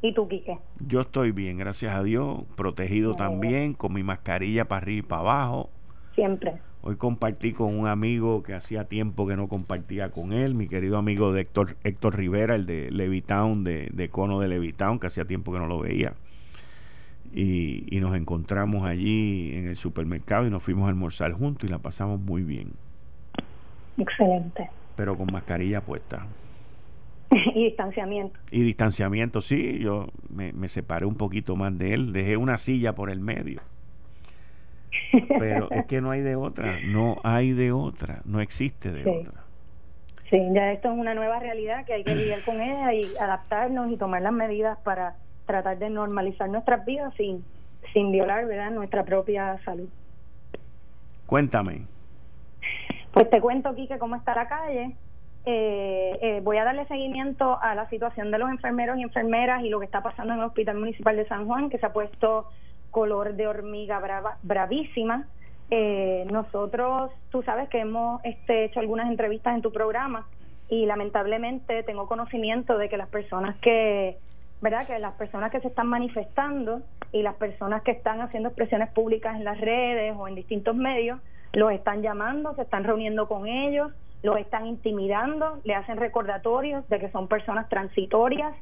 ¿Y 0.00 0.14
tú, 0.14 0.26
Quique? 0.28 0.58
Yo 0.86 1.02
estoy 1.02 1.32
bien, 1.32 1.58
gracias 1.58 1.94
a 1.94 2.02
Dios. 2.02 2.42
Protegido 2.56 3.14
también, 3.14 3.74
con 3.74 3.92
mi 3.92 4.02
mascarilla 4.02 4.64
para 4.64 4.80
arriba 4.80 4.98
y 5.00 5.02
para 5.02 5.20
abajo. 5.20 5.68
Siempre. 6.14 6.54
Hoy 6.80 6.96
compartí 6.96 7.52
con 7.52 7.78
un 7.78 7.86
amigo 7.86 8.42
que 8.42 8.54
hacía 8.54 8.84
tiempo 8.84 9.26
que 9.26 9.36
no 9.36 9.46
compartía 9.46 10.10
con 10.10 10.32
él, 10.32 10.54
mi 10.54 10.68
querido 10.68 10.96
amigo 10.96 11.34
de 11.34 11.42
Héctor, 11.42 11.76
Héctor 11.84 12.16
Rivera, 12.16 12.54
el 12.54 12.64
de 12.64 12.90
Levitown, 12.90 13.62
de, 13.62 13.90
de 13.92 14.08
Cono 14.08 14.40
de 14.40 14.48
Levitown, 14.48 14.98
que 14.98 15.08
hacía 15.08 15.26
tiempo 15.26 15.52
que 15.52 15.58
no 15.58 15.66
lo 15.66 15.80
veía 15.80 16.14
y, 17.32 17.98
nos 18.00 18.16
encontramos 18.16 18.84
allí 18.84 19.52
en 19.54 19.66
el 19.68 19.76
supermercado 19.76 20.46
y 20.46 20.50
nos 20.50 20.62
fuimos 20.62 20.86
a 20.86 20.88
almorzar 20.88 21.32
juntos 21.32 21.68
y 21.68 21.72
la 21.72 21.78
pasamos 21.78 22.20
muy 22.20 22.42
bien. 22.42 22.72
Excelente. 23.98 24.70
Pero 24.96 25.16
con 25.16 25.32
mascarilla 25.32 25.80
puesta. 25.80 26.26
y 27.54 27.64
distanciamiento. 27.64 28.38
Y 28.50 28.62
distanciamiento, 28.62 29.42
sí. 29.42 29.78
Yo 29.80 30.08
me, 30.30 30.52
me, 30.52 30.68
separé 30.68 31.06
un 31.06 31.16
poquito 31.16 31.56
más 31.56 31.76
de 31.76 31.94
él. 31.94 32.12
Dejé 32.12 32.36
una 32.36 32.58
silla 32.58 32.94
por 32.94 33.10
el 33.10 33.20
medio. 33.20 33.60
Pero 35.38 35.70
es 35.70 35.86
que 35.86 36.00
no 36.00 36.10
hay 36.10 36.20
de 36.22 36.36
otra. 36.36 36.78
No 36.86 37.16
hay 37.24 37.52
de 37.52 37.72
otra. 37.72 38.22
No 38.24 38.40
existe 38.40 38.92
de 38.92 39.08
otra. 39.10 39.44
Sí, 40.30 40.38
ya 40.52 40.72
esto 40.72 40.92
es 40.92 40.98
una 40.98 41.14
nueva 41.14 41.38
realidad 41.38 41.86
que 41.86 41.94
hay 41.94 42.04
que 42.04 42.14
lidiar 42.14 42.42
con 42.42 42.60
ella 42.60 42.92
y 42.92 43.04
adaptarnos 43.18 43.90
y 43.90 43.96
tomar 43.96 44.20
las 44.20 44.32
medidas 44.32 44.78
para 44.80 45.16
tratar 45.48 45.78
de 45.78 45.90
normalizar 45.90 46.48
nuestras 46.48 46.84
vidas 46.84 47.12
sin, 47.16 47.44
sin 47.92 48.12
violar 48.12 48.46
¿verdad? 48.46 48.70
nuestra 48.70 49.04
propia 49.04 49.58
salud. 49.64 49.88
Cuéntame. 51.26 51.86
Pues 53.12 53.28
te 53.30 53.40
cuento, 53.40 53.74
Quique, 53.74 53.98
cómo 53.98 54.14
está 54.14 54.34
la 54.34 54.46
calle. 54.46 54.94
Eh, 55.44 56.18
eh, 56.20 56.40
voy 56.44 56.58
a 56.58 56.64
darle 56.64 56.86
seguimiento 56.86 57.58
a 57.60 57.74
la 57.74 57.88
situación 57.88 58.30
de 58.30 58.38
los 58.38 58.50
enfermeros 58.50 58.98
y 58.98 59.02
enfermeras 59.02 59.64
y 59.64 59.70
lo 59.70 59.80
que 59.80 59.86
está 59.86 60.02
pasando 60.02 60.34
en 60.34 60.40
el 60.40 60.44
Hospital 60.44 60.76
Municipal 60.76 61.16
de 61.16 61.26
San 61.26 61.46
Juan, 61.46 61.70
que 61.70 61.78
se 61.78 61.86
ha 61.86 61.92
puesto 61.92 62.46
color 62.90 63.34
de 63.34 63.48
hormiga 63.48 63.98
brava, 63.98 64.36
bravísima. 64.42 65.26
Eh, 65.70 66.26
nosotros, 66.30 67.10
tú 67.30 67.42
sabes 67.42 67.68
que 67.70 67.80
hemos 67.80 68.20
este, 68.24 68.64
hecho 68.64 68.80
algunas 68.80 69.08
entrevistas 69.08 69.54
en 69.54 69.62
tu 69.62 69.72
programa 69.72 70.26
y 70.68 70.84
lamentablemente 70.84 71.82
tengo 71.82 72.06
conocimiento 72.06 72.76
de 72.76 72.90
que 72.90 72.98
las 72.98 73.08
personas 73.08 73.56
que 73.56 74.18
¿verdad? 74.60 74.86
Que 74.86 74.98
las 74.98 75.14
personas 75.14 75.50
que 75.50 75.60
se 75.60 75.68
están 75.68 75.86
manifestando 75.86 76.82
y 77.12 77.22
las 77.22 77.34
personas 77.34 77.82
que 77.82 77.92
están 77.92 78.20
haciendo 78.20 78.48
expresiones 78.48 78.90
públicas 78.90 79.36
en 79.36 79.44
las 79.44 79.60
redes 79.60 80.14
o 80.16 80.28
en 80.28 80.34
distintos 80.34 80.74
medios, 80.74 81.20
los 81.52 81.72
están 81.72 82.02
llamando, 82.02 82.54
se 82.54 82.62
están 82.62 82.84
reuniendo 82.84 83.28
con 83.28 83.46
ellos, 83.46 83.92
los 84.22 84.38
están 84.38 84.66
intimidando, 84.66 85.60
le 85.64 85.74
hacen 85.74 85.96
recordatorios 85.96 86.88
de 86.88 86.98
que 86.98 87.10
son 87.10 87.28
personas 87.28 87.68
transitorias 87.68 88.54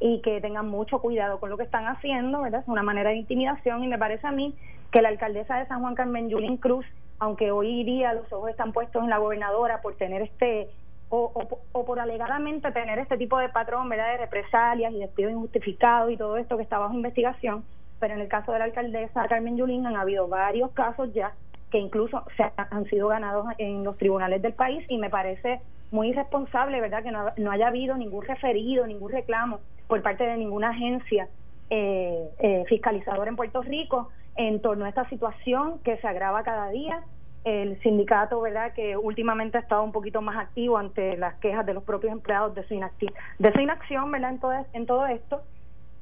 y 0.00 0.20
que 0.22 0.40
tengan 0.40 0.68
mucho 0.68 1.00
cuidado 1.00 1.38
con 1.38 1.50
lo 1.50 1.56
que 1.56 1.62
están 1.62 1.86
haciendo, 1.86 2.42
¿verdad? 2.42 2.62
Es 2.62 2.68
una 2.68 2.82
manera 2.82 3.10
de 3.10 3.16
intimidación 3.16 3.84
y 3.84 3.88
me 3.88 3.98
parece 3.98 4.26
a 4.26 4.32
mí 4.32 4.54
que 4.90 5.02
la 5.02 5.08
alcaldesa 5.08 5.58
de 5.58 5.66
San 5.66 5.80
Juan 5.80 5.94
Carmen 5.94 6.28
Yulín 6.28 6.56
Cruz, 6.56 6.84
aunque 7.18 7.52
hoy 7.52 7.84
día 7.84 8.12
los 8.12 8.32
ojos 8.32 8.50
están 8.50 8.72
puestos 8.72 9.02
en 9.02 9.10
la 9.10 9.18
gobernadora 9.18 9.80
por 9.80 9.94
tener 9.94 10.22
este 10.22 10.68
o, 11.14 11.84
por 11.84 12.00
alegadamente 12.00 12.72
tener 12.72 12.98
este 12.98 13.18
tipo 13.18 13.38
de 13.38 13.50
patrón 13.50 13.86
¿verdad? 13.88 14.12
de 14.12 14.18
represalias 14.18 14.94
y 14.94 14.98
despidos 14.98 15.32
injustificados 15.32 16.10
y 16.10 16.16
todo 16.16 16.38
esto 16.38 16.56
que 16.56 16.62
está 16.62 16.78
bajo 16.78 16.94
investigación, 16.94 17.64
pero 18.00 18.14
en 18.14 18.20
el 18.20 18.28
caso 18.28 18.52
de 18.52 18.58
la 18.58 18.64
alcaldesa 18.64 19.28
Carmen 19.28 19.58
Yulín 19.58 19.86
han 19.86 19.96
habido 19.96 20.26
varios 20.26 20.70
casos 20.70 21.12
ya 21.12 21.34
que 21.70 21.78
incluso 21.78 22.24
se 22.36 22.50
han 22.56 22.84
sido 22.86 23.08
ganados 23.08 23.46
en 23.58 23.84
los 23.84 23.98
tribunales 23.98 24.40
del 24.40 24.54
país 24.54 24.84
y 24.88 24.96
me 24.96 25.10
parece 25.10 25.60
muy 25.90 26.08
irresponsable, 26.08 26.80
¿verdad?, 26.80 27.02
que 27.02 27.10
no, 27.10 27.50
haya 27.50 27.68
habido 27.68 27.96
ningún 27.96 28.24
referido, 28.24 28.86
ningún 28.86 29.12
reclamo 29.12 29.60
por 29.88 30.00
parte 30.00 30.24
de 30.24 30.38
ninguna 30.38 30.70
agencia 30.70 31.28
eh, 31.68 32.30
eh, 32.38 32.64
fiscalizadora 32.68 33.28
en 33.28 33.36
Puerto 33.36 33.60
Rico 33.60 34.08
en 34.36 34.62
torno 34.62 34.86
a 34.86 34.88
esta 34.88 35.06
situación 35.10 35.78
que 35.80 35.98
se 35.98 36.08
agrava 36.08 36.42
cada 36.42 36.70
día 36.70 37.02
el 37.44 37.80
sindicato, 37.82 38.40
¿verdad?, 38.40 38.72
que 38.72 38.96
últimamente 38.96 39.58
ha 39.58 39.60
estado 39.60 39.82
un 39.82 39.92
poquito 39.92 40.22
más 40.22 40.36
activo 40.36 40.78
ante 40.78 41.16
las 41.16 41.34
quejas 41.34 41.66
de 41.66 41.74
los 41.74 41.82
propios 41.82 42.12
empleados 42.12 42.54
de 42.54 42.62
su, 42.64 42.74
de 42.74 43.52
su 43.52 43.60
inacción, 43.60 44.10
¿verdad?, 44.10 44.30
en 44.30 44.38
todo, 44.38 44.52
en 44.72 44.86
todo 44.86 45.06
esto, 45.06 45.42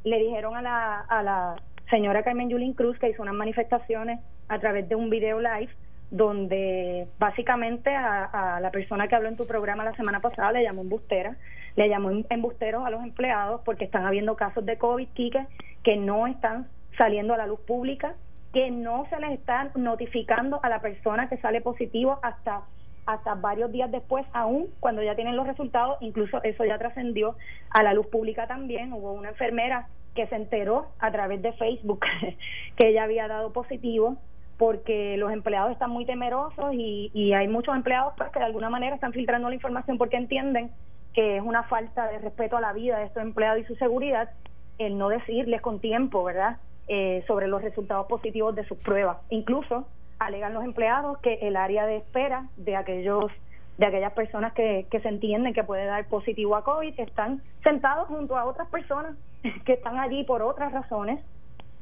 le 0.05 0.19
dijeron 0.19 0.57
a 0.57 0.63
la, 0.63 1.01
a 1.01 1.23
la 1.23 1.57
señora 1.89 2.23
Carmen 2.23 2.49
Yulín 2.49 2.75
Cruz 2.75 2.99
que 2.99 3.11
hizo 3.11 3.23
unas 3.23 3.35
manifestaciones 3.35 4.21
a 4.49 4.59
través 4.59 4.89
de 4.89 4.95
un 4.95 5.11
video 5.11 5.41
live 5.41 5.71
donde 6.11 7.07
básicamente 7.19 7.95
a, 7.95 8.25
a, 8.25 8.61
la 8.61 8.71
persona 8.71 9.07
que 9.07 9.15
habló 9.15 9.29
en 9.29 9.37
tu 9.37 9.47
programa 9.47 9.85
la 9.85 9.95
semana 9.95 10.21
pasada 10.21 10.53
le 10.53 10.63
llamó 10.63 10.83
embustera, 10.83 11.37
le 11.77 11.89
llamó 11.89 12.11
em, 12.11 12.25
embusteros 12.31 12.85
a 12.85 12.91
los 12.91 13.03
empleados 13.03 13.61
porque 13.65 13.85
están 13.85 14.07
habiendo 14.07 14.35
casos 14.35 14.67
de 14.67 14.77
COVID, 14.77 15.09
Quique, 15.15 15.47
que 15.85 15.97
no 15.97 16.27
están 16.27 16.67
saliendo 16.99 17.35
a 17.35 17.37
la 17.37 17.47
luz 17.47 17.61
pública 17.61 18.15
que 18.53 18.71
no 18.71 19.07
se 19.11 19.19
les 19.21 19.33
está 19.33 19.71
notificando 19.75 20.61
a 20.63 20.69
la 20.69 20.81
persona 20.81 21.29
que 21.29 21.37
sale 21.39 21.61
positivo 21.61 22.19
hasta 22.23 22.63
hasta 23.07 23.35
varios 23.35 23.73
días 23.73 23.91
después, 23.91 24.25
aún 24.33 24.69
cuando 24.79 25.03
ya 25.03 25.17
tienen 25.17 25.35
los 25.35 25.47
resultados, 25.47 25.97
incluso 26.01 26.43
eso 26.45 26.65
ya 26.65 26.79
trascendió 26.79 27.35
a 27.71 27.83
la 27.83 27.93
luz 27.93 28.07
pública 28.07 28.47
también. 28.47 28.93
Hubo 28.93 29.13
una 29.13 29.31
enfermera 29.31 29.89
que 30.15 30.27
se 30.29 30.37
enteró 30.37 30.87
a 30.99 31.11
través 31.11 31.43
de 31.43 31.53
Facebook 31.55 32.01
que 32.77 32.89
ella 32.89 33.05
había 33.05 33.27
dado 33.27 33.53
positivo 33.53 34.17
porque 34.59 35.17
los 35.17 35.33
empleados 35.33 35.73
están 35.73 35.91
muy 35.91 36.05
temerosos 36.05 36.75
y, 36.75 37.11
y 37.15 37.33
hay 37.33 37.49
muchos 37.49 37.75
empleados 37.75 38.13
pues, 38.17 38.31
que 38.31 38.39
de 38.39 38.45
alguna 38.45 38.69
manera 38.69 38.95
están 38.95 39.13
filtrando 39.13 39.49
la 39.49 39.55
información 39.55 39.97
porque 39.97 40.17
entienden 40.17 40.71
que 41.15 41.39
es 41.39 41.43
una 41.43 41.63
falta 41.65 42.07
de 42.09 42.19
respeto 42.19 42.57
a 42.57 42.61
la 42.61 42.73
vida 42.73 42.99
de 42.99 43.07
estos 43.07 43.23
empleados 43.23 43.61
y 43.61 43.65
su 43.65 43.75
seguridad 43.77 44.31
el 44.79 44.99
no 44.99 45.09
decirles 45.09 45.61
con 45.61 45.81
tiempo, 45.81 46.23
¿verdad? 46.25 46.59
Eh, 46.89 47.23
sobre 47.29 47.47
los 47.47 47.63
resultados 47.63 48.09
positivos 48.09 48.57
de 48.57 48.65
sus 48.65 48.77
pruebas. 48.79 49.19
Incluso 49.29 49.87
alegan 50.19 50.55
los 50.55 50.65
empleados 50.65 51.19
que 51.19 51.35
el 51.35 51.55
área 51.55 51.87
de 51.87 51.99
espera 51.99 52.49
de 52.57 52.75
aquellos 52.75 53.31
de 53.79 53.87
aquellas 53.87 54.13
personas 54.13 54.53
que, 54.55 54.87
que 54.91 55.01
se 55.01 55.09
entienden 55.09 55.55
que 55.55 55.63
puede 55.63 55.87
dar 55.87 56.07
positivo 56.09 56.57
a 56.57 56.65
COVID 56.65 56.99
están 56.99 57.43
sentados 57.63 58.09
junto 58.09 58.37
a 58.37 58.45
otras 58.45 58.69
personas 58.69 59.17
que 59.65 59.75
están 59.75 59.99
allí 59.99 60.25
por 60.25 60.43
otras 60.43 60.73
razones. 60.73 61.25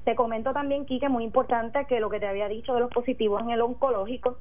Te 0.05 0.15
comento 0.15 0.53
también, 0.53 0.85
Kike, 0.85 1.09
muy 1.09 1.25
importante 1.25 1.87
que 1.87 2.01
lo 2.01 2.11
que 2.11 2.21
te 2.21 2.29
había 2.29 2.47
dicho 2.47 2.75
de 2.75 2.81
los 2.81 2.91
positivos 2.91 3.43
en 3.43 3.51
el 3.51 3.63
oncológico, 3.63 4.37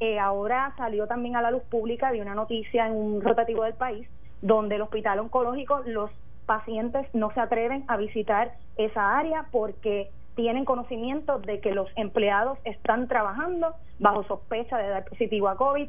eh, 0.00 0.18
ahora 0.18 0.74
salió 0.76 1.06
también 1.08 1.34
a 1.34 1.42
la 1.42 1.50
luz 1.50 1.62
pública 1.64 2.12
de 2.12 2.20
una 2.20 2.34
noticia 2.34 2.86
en 2.86 2.94
un 2.94 3.20
rotativo 3.20 3.64
del 3.64 3.74
país 3.74 4.08
donde 4.42 4.76
el 4.76 4.82
hospital 4.82 5.18
oncológico 5.18 5.82
los 5.86 6.10
pacientes 6.46 7.06
no 7.14 7.32
se 7.32 7.40
atreven 7.40 7.84
a 7.88 7.96
visitar 7.96 8.52
esa 8.76 9.18
área 9.18 9.46
porque 9.50 10.10
tienen 10.34 10.64
conocimiento 10.64 11.38
de 11.38 11.60
que 11.60 11.72
los 11.72 11.88
empleados 11.96 12.58
están 12.64 13.08
trabajando 13.08 13.74
bajo 13.98 14.24
sospecha 14.24 14.78
de 14.78 14.88
dar 14.88 15.04
positivo 15.04 15.48
a 15.48 15.56
COVID 15.56 15.88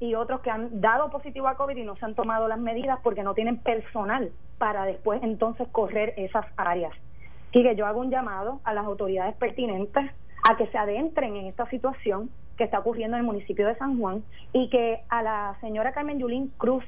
y 0.00 0.14
otros 0.14 0.40
que 0.40 0.50
han 0.50 0.80
dado 0.80 1.10
positivo 1.10 1.48
a 1.48 1.56
COVID 1.56 1.76
y 1.76 1.84
no 1.84 1.96
se 1.96 2.04
han 2.04 2.14
tomado 2.14 2.48
las 2.48 2.58
medidas 2.58 2.98
porque 3.02 3.22
no 3.22 3.34
tienen 3.34 3.58
personal 3.58 4.30
para 4.58 4.84
después 4.84 5.22
entonces 5.22 5.68
correr 5.68 6.14
esas 6.16 6.46
áreas. 6.56 6.92
Y 7.52 7.62
que 7.62 7.74
yo 7.74 7.86
hago 7.86 8.00
un 8.00 8.10
llamado 8.10 8.60
a 8.64 8.72
las 8.72 8.86
autoridades 8.86 9.34
pertinentes 9.36 10.10
a 10.48 10.56
que 10.56 10.66
se 10.68 10.78
adentren 10.78 11.36
en 11.36 11.46
esta 11.46 11.68
situación 11.68 12.30
que 12.56 12.64
está 12.64 12.78
ocurriendo 12.78 13.16
en 13.16 13.22
el 13.22 13.26
municipio 13.26 13.66
de 13.66 13.74
San 13.76 13.98
Juan 13.98 14.22
y 14.52 14.70
que 14.70 15.00
a 15.08 15.22
la 15.22 15.56
señora 15.60 15.92
Carmen 15.92 16.18
Yulín 16.18 16.52
Cruz 16.56 16.84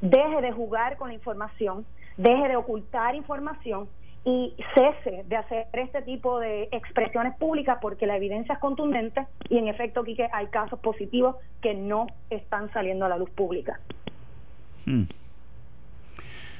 deje 0.00 0.40
de 0.40 0.52
jugar 0.52 0.96
con 0.96 1.08
la 1.08 1.14
información, 1.14 1.84
deje 2.16 2.48
de 2.48 2.56
ocultar 2.56 3.14
información 3.14 3.88
y 4.24 4.54
cese 4.74 5.24
de 5.26 5.36
hacer 5.36 5.66
este 5.72 6.02
tipo 6.02 6.38
de 6.40 6.68
expresiones 6.72 7.34
públicas 7.36 7.78
porque 7.80 8.06
la 8.06 8.16
evidencia 8.16 8.54
es 8.54 8.60
contundente 8.60 9.26
y 9.48 9.58
en 9.58 9.68
efecto, 9.68 10.04
Quique, 10.04 10.28
hay 10.32 10.46
casos 10.48 10.78
positivos 10.80 11.36
que 11.62 11.74
no 11.74 12.06
están 12.28 12.70
saliendo 12.72 13.06
a 13.06 13.08
la 13.08 13.16
luz 13.16 13.30
pública. 13.30 13.80
Hmm. 14.84 15.04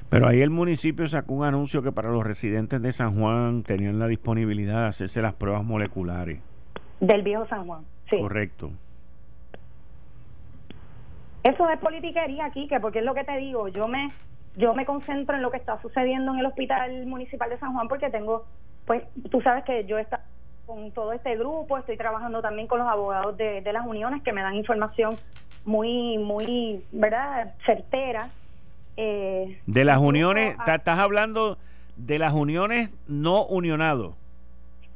Pero 0.09 0.27
ahí 0.27 0.41
el 0.41 0.51
municipio 0.51 1.07
sacó 1.07 1.35
un 1.35 1.45
anuncio 1.45 1.83
que 1.83 1.93
para 1.93 2.11
los 2.11 2.25
residentes 2.25 2.83
de 2.83 2.91
San 2.91 3.15
Juan 3.21 3.63
tenían 3.63 3.99
la 3.99 4.09
disponibilidad 4.09 4.83
de 4.83 4.89
hacerse 4.89 5.23
las 5.23 5.35
pruebas 5.35 5.65
moleculares. 5.65 6.41
Del 6.99 7.23
viejo 7.23 7.47
San 7.47 7.67
Juan, 7.67 7.85
sí. 8.09 8.17
Correcto. 8.19 8.73
Eso 11.43 11.69
es 11.71 11.79
politiquería, 11.79 12.51
Quique, 12.51 12.81
porque 12.81 12.99
es 12.99 13.05
lo 13.05 13.15
que 13.15 13.25
te 13.25 13.37
digo, 13.39 13.69
yo 13.69 13.85
me 13.85 14.09
yo 14.57 14.75
me 14.75 14.85
concentro 14.85 15.37
en 15.37 15.43
lo 15.43 15.51
que 15.51 15.57
está 15.59 15.81
sucediendo 15.81 16.33
en 16.33 16.41
el 16.41 16.47
Hospital 16.47 17.07
Municipal 17.07 17.51
de 17.51 17.59
San 17.59 17.73
Juan 17.73 17.89
porque 17.89 18.11
tengo, 18.11 18.47
pues 18.87 19.05
tú 19.31 19.41
sabes 19.41 19.65
que 19.65 19.85
yo 19.87 19.99
estoy 19.99 20.19
con 20.71 20.93
todo 20.93 21.13
este 21.13 21.37
grupo, 21.37 21.79
estoy 21.79 21.97
trabajando 21.97 22.41
también 22.41 22.69
con 22.69 22.79
los 22.79 22.87
abogados 22.87 23.37
de, 23.37 23.61
las 23.73 23.85
uniones 23.85 24.23
que 24.23 24.33
me 24.33 24.41
dan 24.41 24.55
información 24.55 25.17
muy, 25.65 26.17
muy, 26.17 26.85
¿verdad?, 26.93 27.55
certera. 27.67 28.29
Eh, 28.97 29.59
de 29.67 29.85
las 29.85 29.99
uniones, 29.99 30.57
estás 30.65 30.99
hablando 31.01 31.59
de 31.97 32.21
las 32.21 32.33
uniones 32.33 32.91
no 33.09 33.45
unionados. 33.47 34.15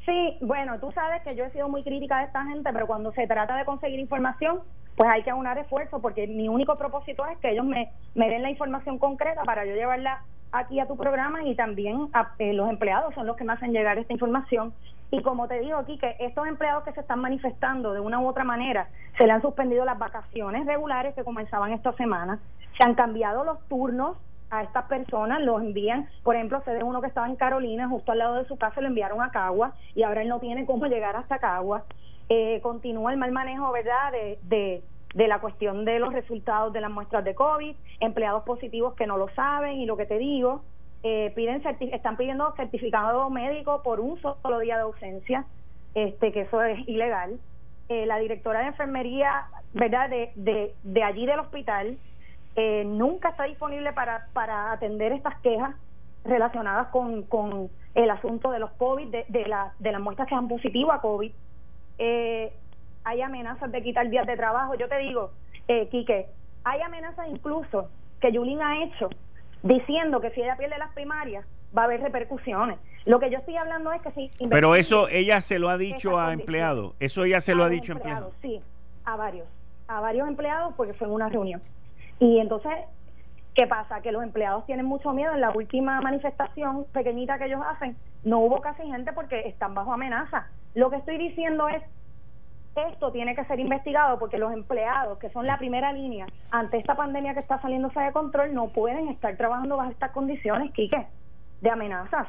Sí, 0.06 0.36
bueno, 0.42 0.78
tú 0.78 0.92
sabes 0.92 1.22
que 1.22 1.34
yo 1.34 1.44
he 1.44 1.50
sido 1.50 1.68
muy 1.68 1.82
crítica 1.82 2.18
de 2.18 2.26
esta 2.26 2.44
gente, 2.44 2.70
pero 2.72 2.86
cuando 2.86 3.12
se 3.12 3.26
trata 3.26 3.56
de 3.56 3.64
conseguir 3.64 3.98
información, 3.98 4.60
pues 4.96 5.10
hay 5.10 5.22
que 5.22 5.30
aunar 5.30 5.58
esfuerzo 5.58 6.00
porque 6.00 6.26
mi 6.26 6.48
único 6.48 6.76
propósito 6.76 7.26
es 7.26 7.38
que 7.38 7.50
ellos 7.50 7.64
me, 7.64 7.92
den 8.14 8.42
la 8.42 8.50
información 8.50 8.98
concreta 8.98 9.42
para 9.42 9.64
yo 9.64 9.74
llevarla 9.74 10.22
aquí 10.52 10.78
a 10.78 10.86
tu 10.86 10.96
programa 10.96 11.42
y 11.44 11.54
también 11.56 12.08
a, 12.12 12.32
eh, 12.38 12.52
los 12.52 12.70
empleados 12.70 13.14
son 13.14 13.26
los 13.26 13.36
que 13.36 13.44
me 13.44 13.52
hacen 13.52 13.72
llegar 13.72 13.98
esta 13.98 14.12
información. 14.12 14.72
Y 15.10 15.20
como 15.22 15.48
te 15.48 15.60
digo 15.60 15.78
aquí, 15.78 15.98
que 15.98 16.16
estos 16.20 16.46
empleados 16.46 16.84
que 16.84 16.92
se 16.92 17.00
están 17.00 17.20
manifestando 17.20 17.92
de 17.92 18.00
una 18.00 18.20
u 18.20 18.26
otra 18.26 18.44
manera, 18.44 18.88
se 19.18 19.26
le 19.26 19.32
han 19.32 19.42
suspendido 19.42 19.84
las 19.84 19.98
vacaciones 19.98 20.66
regulares 20.66 21.14
que 21.14 21.24
comenzaban 21.24 21.72
esta 21.72 21.92
semana, 21.92 22.38
se 22.76 22.84
han 22.84 22.94
cambiado 22.94 23.44
los 23.44 23.60
turnos 23.68 24.16
a 24.50 24.62
estas 24.62 24.84
personas, 24.84 25.40
los 25.42 25.60
envían, 25.60 26.08
por 26.22 26.36
ejemplo, 26.36 26.62
se 26.64 26.72
de 26.72 26.84
uno 26.84 27.00
que 27.00 27.08
estaba 27.08 27.28
en 27.28 27.36
Carolina, 27.36 27.88
justo 27.88 28.12
al 28.12 28.18
lado 28.18 28.36
de 28.36 28.46
su 28.46 28.56
casa, 28.56 28.80
lo 28.80 28.86
enviaron 28.86 29.20
a 29.22 29.30
Cagua 29.30 29.72
y 29.94 30.02
ahora 30.02 30.22
él 30.22 30.28
no 30.28 30.38
tiene 30.38 30.66
cómo 30.66 30.86
llegar 30.86 31.16
hasta 31.16 31.38
Cagua 31.38 31.84
eh, 32.28 32.60
continúa 32.62 33.12
el 33.12 33.18
mal 33.18 33.32
manejo, 33.32 33.70
¿verdad?, 33.72 34.12
de, 34.12 34.82
de, 35.14 35.28
la 35.28 35.40
cuestión 35.40 35.84
de 35.84 35.98
los 35.98 36.12
resultados 36.12 36.72
de 36.72 36.80
las 36.80 36.90
muestras 36.90 37.24
de 37.24 37.34
COVID, 37.34 37.76
empleados 38.00 38.42
positivos 38.44 38.94
que 38.94 39.06
no 39.06 39.16
lo 39.16 39.28
saben 39.30 39.76
y 39.76 39.86
lo 39.86 39.96
que 39.96 40.06
te 40.06 40.18
digo, 40.18 40.62
eh, 41.02 41.32
piden 41.36 41.62
están 41.92 42.16
pidiendo 42.16 42.52
certificado 42.56 43.28
médico 43.30 43.82
por 43.82 44.00
un 44.00 44.20
solo 44.20 44.58
día 44.58 44.76
de 44.76 44.82
ausencia, 44.82 45.44
este 45.94 46.32
que 46.32 46.42
eso 46.42 46.62
es 46.62 46.88
ilegal. 46.88 47.38
Eh, 47.88 48.06
la 48.06 48.16
directora 48.18 48.60
de 48.60 48.68
enfermería, 48.68 49.46
¿verdad?, 49.74 50.08
de, 50.08 50.32
de, 50.34 50.74
de 50.82 51.02
allí 51.02 51.26
del 51.26 51.40
hospital, 51.40 51.98
eh, 52.56 52.84
nunca 52.86 53.30
está 53.30 53.44
disponible 53.44 53.92
para, 53.92 54.28
para 54.32 54.72
atender 54.72 55.12
estas 55.12 55.38
quejas 55.40 55.74
relacionadas 56.24 56.88
con, 56.88 57.24
con 57.24 57.68
el 57.94 58.10
asunto 58.10 58.50
de 58.50 58.60
los 58.60 58.70
COVID, 58.72 59.08
de, 59.08 59.26
de, 59.28 59.46
la, 59.46 59.74
de 59.78 59.92
las 59.92 60.00
muestras 60.00 60.28
que 60.28 60.34
dan 60.34 60.48
positivo 60.48 60.90
a 60.90 61.00
COVID 61.00 61.32
eh, 61.98 62.52
hay 63.04 63.22
amenazas 63.22 63.70
de 63.70 63.82
quitar 63.82 64.08
días 64.08 64.26
de 64.26 64.36
trabajo. 64.36 64.74
Yo 64.74 64.88
te 64.88 64.98
digo, 64.98 65.30
eh, 65.68 65.88
Quique, 65.90 66.26
hay 66.64 66.80
amenazas 66.80 67.28
incluso 67.28 67.88
que 68.20 68.32
Yulín 68.32 68.62
ha 68.62 68.84
hecho 68.84 69.10
diciendo 69.62 70.20
que 70.20 70.30
si 70.30 70.42
ella 70.42 70.56
pierde 70.56 70.78
las 70.78 70.92
primarias 70.92 71.44
va 71.76 71.82
a 71.82 71.84
haber 71.86 72.00
repercusiones. 72.00 72.78
Lo 73.04 73.20
que 73.20 73.30
yo 73.30 73.38
estoy 73.38 73.56
hablando 73.56 73.92
es 73.92 74.00
que 74.00 74.10
si... 74.12 74.30
Pero 74.48 74.74
eso 74.74 75.08
ella 75.08 75.40
se 75.40 75.58
lo 75.58 75.68
ha 75.68 75.76
dicho 75.76 76.18
a 76.18 76.32
empleados. 76.32 76.94
Eso 77.00 77.24
ella 77.24 77.40
se 77.40 77.54
lo 77.54 77.64
ha 77.64 77.68
dicho 77.68 77.92
a 77.92 77.96
empleados. 77.96 78.34
Sí, 78.40 78.60
a 79.04 79.16
varios. 79.16 79.46
A 79.88 80.00
varios 80.00 80.26
empleados 80.26 80.72
porque 80.76 80.94
fue 80.94 81.06
en 81.06 81.12
una 81.12 81.28
reunión. 81.28 81.60
Y 82.18 82.38
entonces, 82.38 82.72
¿qué 83.54 83.66
pasa? 83.66 84.00
Que 84.00 84.12
los 84.12 84.22
empleados 84.22 84.66
tienen 84.66 84.86
mucho 84.86 85.12
miedo. 85.12 85.32
En 85.32 85.40
la 85.40 85.50
última 85.50 86.00
manifestación 86.00 86.84
pequeñita 86.92 87.38
que 87.38 87.46
ellos 87.46 87.62
hacen, 87.66 87.96
no 88.24 88.40
hubo 88.40 88.60
casi 88.60 88.82
gente 88.82 89.12
porque 89.12 89.48
están 89.48 89.74
bajo 89.74 89.92
amenaza. 89.92 90.48
Lo 90.74 90.90
que 90.90 90.96
estoy 90.96 91.18
diciendo 91.18 91.68
es, 91.68 91.82
esto 92.74 93.12
tiene 93.12 93.36
que 93.36 93.44
ser 93.44 93.60
investigado 93.60 94.18
porque 94.18 94.38
los 94.38 94.52
empleados, 94.52 95.18
que 95.18 95.30
son 95.30 95.46
la 95.46 95.58
primera 95.58 95.92
línea 95.92 96.26
ante 96.50 96.78
esta 96.78 96.96
pandemia 96.96 97.34
que 97.34 97.40
está 97.40 97.60
saliéndose 97.60 98.00
de 98.00 98.12
control, 98.12 98.52
no 98.52 98.68
pueden 98.68 99.08
estar 99.08 99.36
trabajando 99.36 99.76
bajo 99.76 99.90
estas 99.90 100.10
condiciones, 100.10 100.72
Quique, 100.72 101.06
de 101.60 101.70
amenazas. 101.70 102.26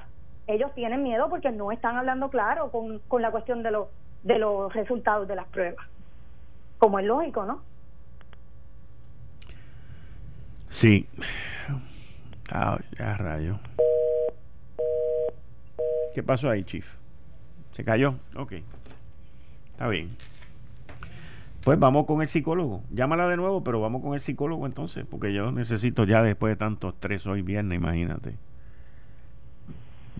Ellos 0.48 0.72
tienen 0.76 1.02
miedo 1.02 1.28
porque 1.30 1.52
no 1.52 1.72
están 1.72 1.98
hablando 1.98 2.30
claro 2.30 2.70
con, 2.70 3.00
con 3.08 3.24
la 3.24 3.32
cuestión 3.32 3.64
de, 3.64 3.72
los 3.72 3.88
de 4.22 4.38
los 4.38 4.72
resultados 4.74 5.28
de 5.28 5.36
las 5.36 5.48
pruebas. 5.48 5.86
Como 6.78 7.00
es 7.00 7.06
lógico, 7.06 7.46
¿no? 7.46 7.62
Sí. 10.76 11.08
Ah, 12.52 12.78
ya 13.00 13.16
rayo. 13.16 13.60
¿Qué 16.14 16.22
pasó 16.22 16.50
ahí, 16.50 16.66
Chief? 16.66 16.86
¿Se 17.72 17.86
cayó? 17.86 18.16
Ok. 18.36 18.56
Está 19.72 19.88
bien. 19.88 20.10
Pues 21.64 21.80
vamos 21.80 22.06
con 22.06 22.22
el 22.22 22.28
psicólogo. 22.28 22.84
Llámala 22.92 23.30
de 23.30 23.38
nuevo, 23.38 23.64
pero 23.64 23.80
vamos 23.80 24.02
con 24.02 24.16
el 24.16 24.20
psicólogo 24.20 24.66
entonces, 24.66 25.06
porque 25.10 25.32
yo 25.34 25.50
necesito 25.54 26.04
ya 26.04 26.22
después 26.22 26.52
de 26.52 26.58
tantos 26.58 26.94
tres 27.00 27.26
hoy 27.26 27.42
viernes, 27.42 27.78
imagínate. 27.78 28.36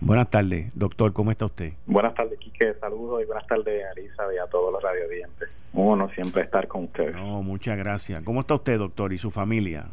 Buenas 0.00 0.30
tardes, 0.30 0.72
doctor, 0.74 1.12
¿cómo 1.12 1.32
está 1.32 1.44
usted? 1.44 1.74
Buenas 1.84 2.14
tardes, 2.14 2.38
Quique, 2.38 2.72
saludos 2.80 3.22
y 3.22 3.26
buenas 3.26 3.46
tardes, 3.46 3.84
Arisa, 3.90 4.22
y 4.34 4.38
a 4.38 4.46
todos 4.46 4.72
los 4.72 4.82
radiodientes. 4.82 5.54
Uno 5.74 6.08
siempre 6.14 6.44
estar 6.44 6.66
con 6.66 6.84
ustedes. 6.84 7.14
No, 7.14 7.42
muchas 7.42 7.76
gracias. 7.76 8.22
¿Cómo 8.24 8.40
está 8.40 8.54
usted, 8.54 8.78
doctor, 8.78 9.12
y 9.12 9.18
su 9.18 9.30
familia? 9.30 9.84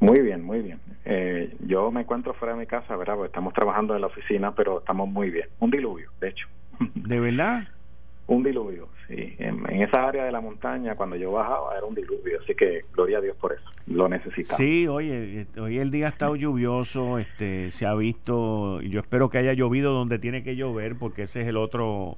Muy 0.00 0.20
bien, 0.20 0.42
muy 0.42 0.60
bien. 0.60 0.78
Eh, 1.04 1.56
yo 1.60 1.90
me 1.90 2.02
encuentro 2.02 2.34
fuera 2.34 2.54
de 2.54 2.60
mi 2.60 2.66
casa, 2.66 2.96
¿verdad? 2.96 3.14
Porque 3.14 3.28
estamos 3.28 3.54
trabajando 3.54 3.94
en 3.94 4.02
la 4.02 4.08
oficina, 4.08 4.54
pero 4.54 4.80
estamos 4.80 5.08
muy 5.08 5.30
bien. 5.30 5.48
Un 5.60 5.70
diluvio, 5.70 6.10
de 6.20 6.28
hecho. 6.28 6.48
¿De 6.94 7.20
verdad? 7.20 7.68
un 8.28 8.42
diluvio, 8.42 8.88
sí. 9.06 9.34
En, 9.38 9.64
esa 9.82 10.08
área 10.08 10.24
de 10.24 10.32
la 10.32 10.40
montaña, 10.40 10.96
cuando 10.96 11.16
yo 11.16 11.32
bajaba, 11.32 11.76
era 11.76 11.86
un 11.86 11.94
diluvio. 11.94 12.40
Así 12.42 12.54
que 12.54 12.84
gloria 12.92 13.18
a 13.18 13.20
Dios 13.20 13.36
por 13.36 13.52
eso. 13.52 13.64
Lo 13.86 14.08
necesitaba. 14.08 14.56
Sí, 14.56 14.88
oye, 14.88 15.46
hoy 15.58 15.78
el 15.78 15.90
día 15.90 16.06
ha 16.06 16.08
estado 16.10 16.34
lluvioso. 16.34 17.18
este 17.18 17.70
Se 17.70 17.86
ha 17.86 17.94
visto. 17.94 18.80
Yo 18.82 19.00
espero 19.00 19.30
que 19.30 19.38
haya 19.38 19.52
llovido 19.52 19.92
donde 19.92 20.18
tiene 20.18 20.42
que 20.42 20.56
llover, 20.56 20.96
porque 20.96 21.22
ese 21.22 21.42
es 21.42 21.48
el 21.48 21.56
otro. 21.56 22.16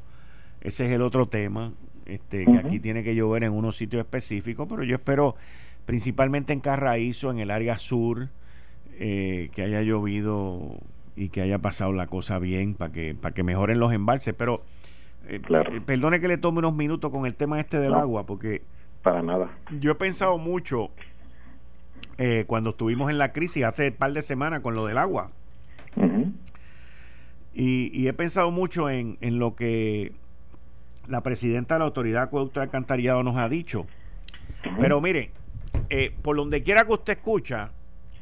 Ese 0.61 0.87
es 0.87 0.93
el 0.93 1.03
otro 1.03 1.27
tema. 1.27 1.73
Este, 2.07 2.47
que 2.47 2.57
aquí 2.57 2.81
tiene 2.81 3.05
que 3.05 3.14
llover 3.14 3.45
en 3.45 3.53
unos 3.53 3.77
sitios 3.77 4.01
específicos, 4.01 4.67
pero 4.67 4.83
yo 4.83 4.97
espero 4.97 5.37
principalmente 5.88 6.53
en 6.53 6.61
Carraízo, 6.61 7.31
en 7.31 7.38
el 7.38 7.51
área 7.51 7.79
sur, 7.79 8.29
eh, 8.98 9.48
que 9.55 9.62
haya 9.62 9.81
llovido 9.81 10.77
y 11.16 11.31
que 11.31 11.40
haya 11.40 11.61
pasado 11.61 11.94
la 11.94 12.09
cosa 12.09 12.38
bien 12.38 12.74
para 12.74 12.92
que, 12.92 13.14
para 13.14 13.33
que 13.33 13.42
mejoren 13.42 13.81
los 13.81 13.94
embalses. 13.94 14.35
Pero 14.35 14.62
eh, 15.29 15.40
eh, 15.48 15.81
perdone 15.81 16.20
que 16.20 16.29
le 16.29 16.37
tome 16.37 16.59
unos 16.59 16.74
minutos 16.74 17.11
con 17.11 17.24
el 17.24 17.35
tema 17.35 17.59
este 17.59 17.81
del 17.81 17.94
agua, 17.94 18.27
porque... 18.27 18.61
Para 19.03 19.22
nada. 19.22 19.48
Yo 19.81 19.92
he 19.92 19.94
pensado 19.94 20.37
mucho 20.37 20.90
cuando 22.46 22.70
estuvimos 22.70 23.09
en 23.09 23.16
la 23.16 23.33
crisis 23.33 23.64
hace 23.64 23.88
un 23.88 23.94
par 23.94 24.12
de 24.12 24.20
semanas 24.20 24.61
con 24.61 24.74
lo 24.74 24.85
del 24.85 24.98
agua. 24.98 25.31
y, 27.55 28.07
he 28.07 28.12
pensado 28.12 28.51
mucho 28.51 28.90
en, 28.90 29.16
en, 29.22 29.38
lo 29.38 29.57
que 29.57 30.12
la 31.07 31.22
presidenta 31.22 31.77
de 31.77 31.79
la 31.79 31.87
Autoridad 31.87 32.20
de 32.20 32.24
Acueducto 32.24 32.61
de 32.61 32.64
Alcantarillado 32.64 33.22
nos 33.22 33.38
ha 33.38 33.48
dicho. 33.48 33.87
Pero 34.79 35.01
mire, 35.01 35.31
por 36.22 36.37
donde 36.37 36.62
quiera 36.62 36.85
que 36.85 36.92
usted 36.92 37.14
escucha, 37.14 37.72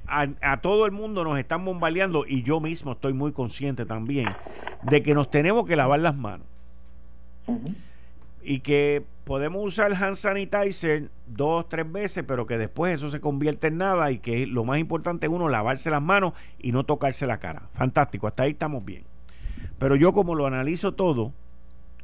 a, 0.08 0.60
todo 0.60 0.86
el 0.86 0.92
mundo 0.92 1.24
nos 1.24 1.38
están 1.38 1.64
bombardeando 1.64 2.24
y 2.26 2.42
yo 2.42 2.60
mismo 2.60 2.92
estoy 2.92 3.12
muy 3.12 3.32
consciente 3.32 3.86
también 3.86 4.28
de 4.82 5.02
que 5.02 5.14
nos 5.14 5.30
tenemos 5.30 5.66
que 5.66 5.76
lavar 5.76 6.00
las 6.00 6.16
manos. 6.16 6.46
Y 8.42 8.60
que 8.60 9.04
podemos 9.24 9.64
usar 9.64 9.90
el 9.90 9.96
hand 9.96 10.14
sanitizer 10.14 11.10
dos, 11.26 11.68
tres 11.68 11.90
veces, 11.90 12.24
pero 12.26 12.46
que 12.46 12.58
después 12.58 12.94
eso 12.94 13.10
se 13.10 13.20
convierte 13.20 13.68
en 13.68 13.78
nada 13.78 14.10
y 14.12 14.18
que 14.18 14.46
lo 14.46 14.64
más 14.64 14.78
importante 14.78 15.26
es 15.26 15.32
uno 15.32 15.48
lavarse 15.48 15.90
las 15.90 16.02
manos 16.02 16.32
y 16.58 16.70
no 16.70 16.84
tocarse 16.84 17.26
la 17.26 17.38
cara. 17.38 17.62
Fantástico, 17.72 18.28
hasta 18.28 18.44
ahí 18.44 18.52
estamos 18.52 18.84
bien. 18.84 19.04
Pero 19.78 19.96
yo 19.96 20.12
como 20.12 20.34
lo 20.34 20.46
analizo 20.46 20.94
todo 20.94 21.32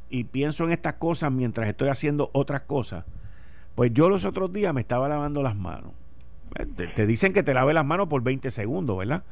y 0.09 0.25
pienso 0.25 0.65
en 0.65 0.71
estas 0.71 0.95
cosas 0.95 1.31
mientras 1.31 1.67
estoy 1.67 1.87
haciendo 1.87 2.29
otras 2.33 2.61
cosas, 2.61 3.05
pues 3.75 3.93
yo 3.93 4.09
los 4.09 4.25
otros 4.25 4.51
días 4.53 4.73
me 4.73 4.81
estaba 4.81 5.07
lavando 5.07 5.41
las 5.41 5.55
manos 5.55 5.93
te, 6.95 7.05
dicen 7.05 7.33
que 7.33 7.43
te 7.43 7.53
lave 7.53 7.73
las 7.73 7.85
manos 7.85 8.07
por 8.07 8.21
20 8.21 8.51
segundos, 8.51 8.97
¿verdad? 8.97 9.23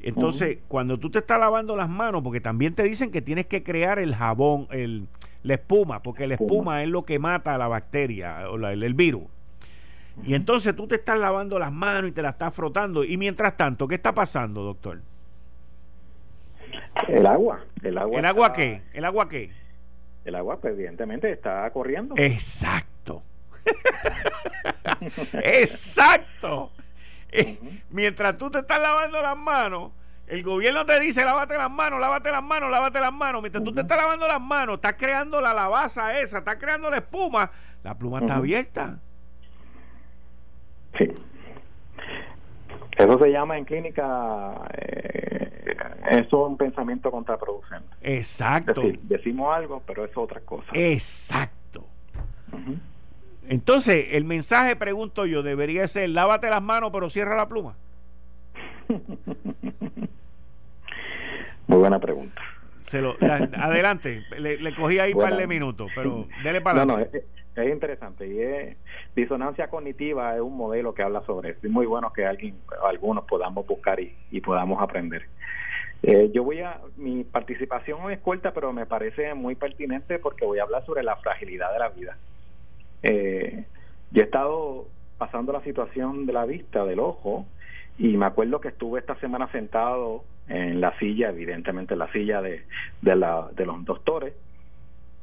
Entonces, 0.00 0.58
cuando 0.68 0.98
tú 0.98 1.10
te 1.10 1.20
estás 1.20 1.38
lavando 1.38 1.76
las 1.76 1.88
manos, 1.88 2.22
porque 2.22 2.40
también 2.40 2.74
te 2.74 2.82
dicen 2.82 3.12
que 3.12 3.22
tienes 3.22 3.46
que 3.46 3.62
crear 3.62 3.98
el 4.00 4.14
jabón, 4.14 4.66
el, 4.70 5.06
la 5.44 5.54
espuma, 5.54 6.02
porque 6.02 6.26
la 6.26 6.34
espuma 6.34 6.82
es 6.82 6.88
lo 6.88 7.04
que 7.04 7.18
mata 7.20 7.54
a 7.54 7.58
la 7.58 7.68
bacteria 7.68 8.50
o 8.50 8.56
el, 8.56 8.94
virus. 8.94 9.24
Y 10.24 10.34
entonces 10.34 10.74
tú 10.74 10.88
te 10.88 10.96
estás 10.96 11.18
lavando 11.18 11.58
las 11.58 11.72
manos 11.72 12.10
y 12.10 12.12
te 12.12 12.20
las 12.20 12.32
estás 12.32 12.52
frotando. 12.52 13.04
Y 13.04 13.16
mientras 13.16 13.56
tanto, 13.56 13.86
¿qué 13.86 13.94
está 13.94 14.12
pasando, 14.12 14.62
doctor? 14.62 15.00
El 17.06 17.26
agua. 17.26 17.60
¿El 17.82 17.96
agua, 17.96 18.18
¿El 18.18 18.24
agua 18.24 18.52
qué? 18.52 18.82
¿El 18.92 19.04
agua 19.04 19.28
qué? 19.28 19.50
El 20.24 20.34
agua, 20.34 20.58
pues, 20.60 20.74
evidentemente, 20.74 21.30
está 21.30 21.70
corriendo. 21.70 22.14
Exacto. 22.18 23.22
Exacto. 25.42 26.72
Eh, 27.30 27.58
mientras 27.90 28.36
tú 28.36 28.50
te 28.50 28.58
estás 28.58 28.80
lavando 28.80 29.20
las 29.22 29.36
manos, 29.36 29.92
el 30.26 30.42
gobierno 30.42 30.86
te 30.86 30.98
dice 31.00 31.24
lávate 31.24 31.56
las 31.56 31.70
manos, 31.70 32.00
lávate 32.00 32.30
las 32.30 32.42
manos, 32.42 32.70
lávate 32.70 33.00
las 33.00 33.12
manos. 33.12 33.42
Mientras 33.42 33.64
tú 33.64 33.72
te 33.72 33.82
estás 33.82 33.98
lavando 33.98 34.28
las 34.28 34.40
manos, 34.40 34.76
estás 34.76 34.94
creando 34.94 35.40
la 35.40 35.52
lavaza 35.52 36.18
esa, 36.20 36.38
estás 36.38 36.56
creando 36.56 36.90
la 36.90 36.98
espuma, 36.98 37.50
la 37.82 37.94
pluma 37.94 38.18
está 38.18 38.36
abierta. 38.36 38.98
Sí. 40.98 41.10
Eso 42.96 43.18
se 43.18 43.30
llama 43.30 43.56
en 43.56 43.64
clínica, 43.64 44.54
eh, 44.74 45.76
eso 46.10 46.46
es 46.46 46.50
un 46.50 46.56
pensamiento 46.56 47.10
contraproducente. 47.10 47.88
Exacto. 48.02 48.70
Es 48.72 48.76
decir, 48.76 49.00
decimos 49.04 49.54
algo, 49.54 49.82
pero 49.86 50.04
es 50.04 50.16
otra 50.16 50.40
cosa. 50.40 50.66
Exacto. 50.72 51.84
Entonces, 53.48 54.08
el 54.12 54.24
mensaje, 54.24 54.76
pregunto 54.76 55.26
yo, 55.26 55.42
debería 55.42 55.86
ser, 55.88 56.08
lávate 56.10 56.48
las 56.48 56.62
manos, 56.62 56.90
pero 56.92 57.10
cierra 57.10 57.36
la 57.36 57.48
pluma. 57.48 57.76
Muy 61.66 61.78
buena 61.78 61.98
pregunta. 61.98 62.40
Se 62.80 63.00
lo, 63.00 63.16
adelante, 63.20 64.24
le, 64.38 64.74
cogí 64.74 64.98
ahí 64.98 65.12
un 65.12 65.20
par 65.20 65.36
de 65.36 65.46
minutos, 65.46 65.90
pero 65.94 66.26
dele 66.42 66.60
para 66.60 66.84
no, 66.84 66.98
no, 66.98 67.04
es, 67.04 67.10
interesante 67.70 68.26
y 68.26 68.40
es 68.40 68.76
disonancia 69.14 69.68
cognitiva 69.68 70.34
es 70.34 70.40
un 70.40 70.56
modelo 70.56 70.92
que 70.92 71.02
habla 71.02 71.22
sobre 71.24 71.50
eso. 71.50 71.60
Es 71.62 71.70
muy 71.70 71.86
bueno 71.86 72.12
que 72.12 72.26
alguien, 72.26 72.56
algunos 72.84 73.24
podamos 73.24 73.64
buscar 73.66 74.00
y, 74.00 74.40
podamos 74.40 74.82
aprender. 74.82 75.26
Eh, 76.02 76.32
yo 76.34 76.42
voy 76.42 76.60
a, 76.60 76.80
mi 76.96 77.22
participación 77.22 78.10
es 78.10 78.18
corta, 78.18 78.52
pero 78.52 78.72
me 78.72 78.86
parece 78.86 79.32
muy 79.34 79.54
pertinente 79.54 80.18
porque 80.18 80.44
voy 80.44 80.58
a 80.58 80.64
hablar 80.64 80.84
sobre 80.84 81.04
la 81.04 81.14
fragilidad 81.16 81.72
de 81.72 81.78
la 81.78 81.88
vida. 81.90 82.18
Eh, 83.02 83.64
yo 84.10 84.22
he 84.22 84.24
estado 84.24 84.86
pasando 85.18 85.52
la 85.52 85.62
situación 85.62 86.26
de 86.26 86.32
la 86.32 86.44
vista, 86.44 86.84
del 86.84 87.00
ojo, 87.00 87.46
y 87.98 88.16
me 88.16 88.26
acuerdo 88.26 88.60
que 88.60 88.68
estuve 88.68 89.00
esta 89.00 89.14
semana 89.20 89.50
sentado 89.52 90.24
en 90.48 90.80
la 90.80 90.98
silla, 90.98 91.30
evidentemente 91.30 91.94
en 91.94 92.00
la 92.00 92.10
silla 92.12 92.42
de, 92.42 92.64
de, 93.00 93.16
la, 93.16 93.48
de 93.54 93.66
los 93.66 93.84
doctores, 93.84 94.34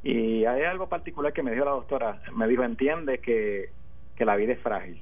y 0.02 0.44
hay 0.46 0.62
algo 0.62 0.88
particular 0.88 1.32
que 1.32 1.42
me 1.42 1.52
dijo 1.52 1.64
la 1.64 1.72
doctora, 1.72 2.22
me 2.34 2.48
dijo, 2.48 2.64
entiende 2.64 3.18
que, 3.18 3.68
que 4.16 4.24
la 4.24 4.36
vida 4.36 4.54
es 4.54 4.60
frágil, 4.60 5.00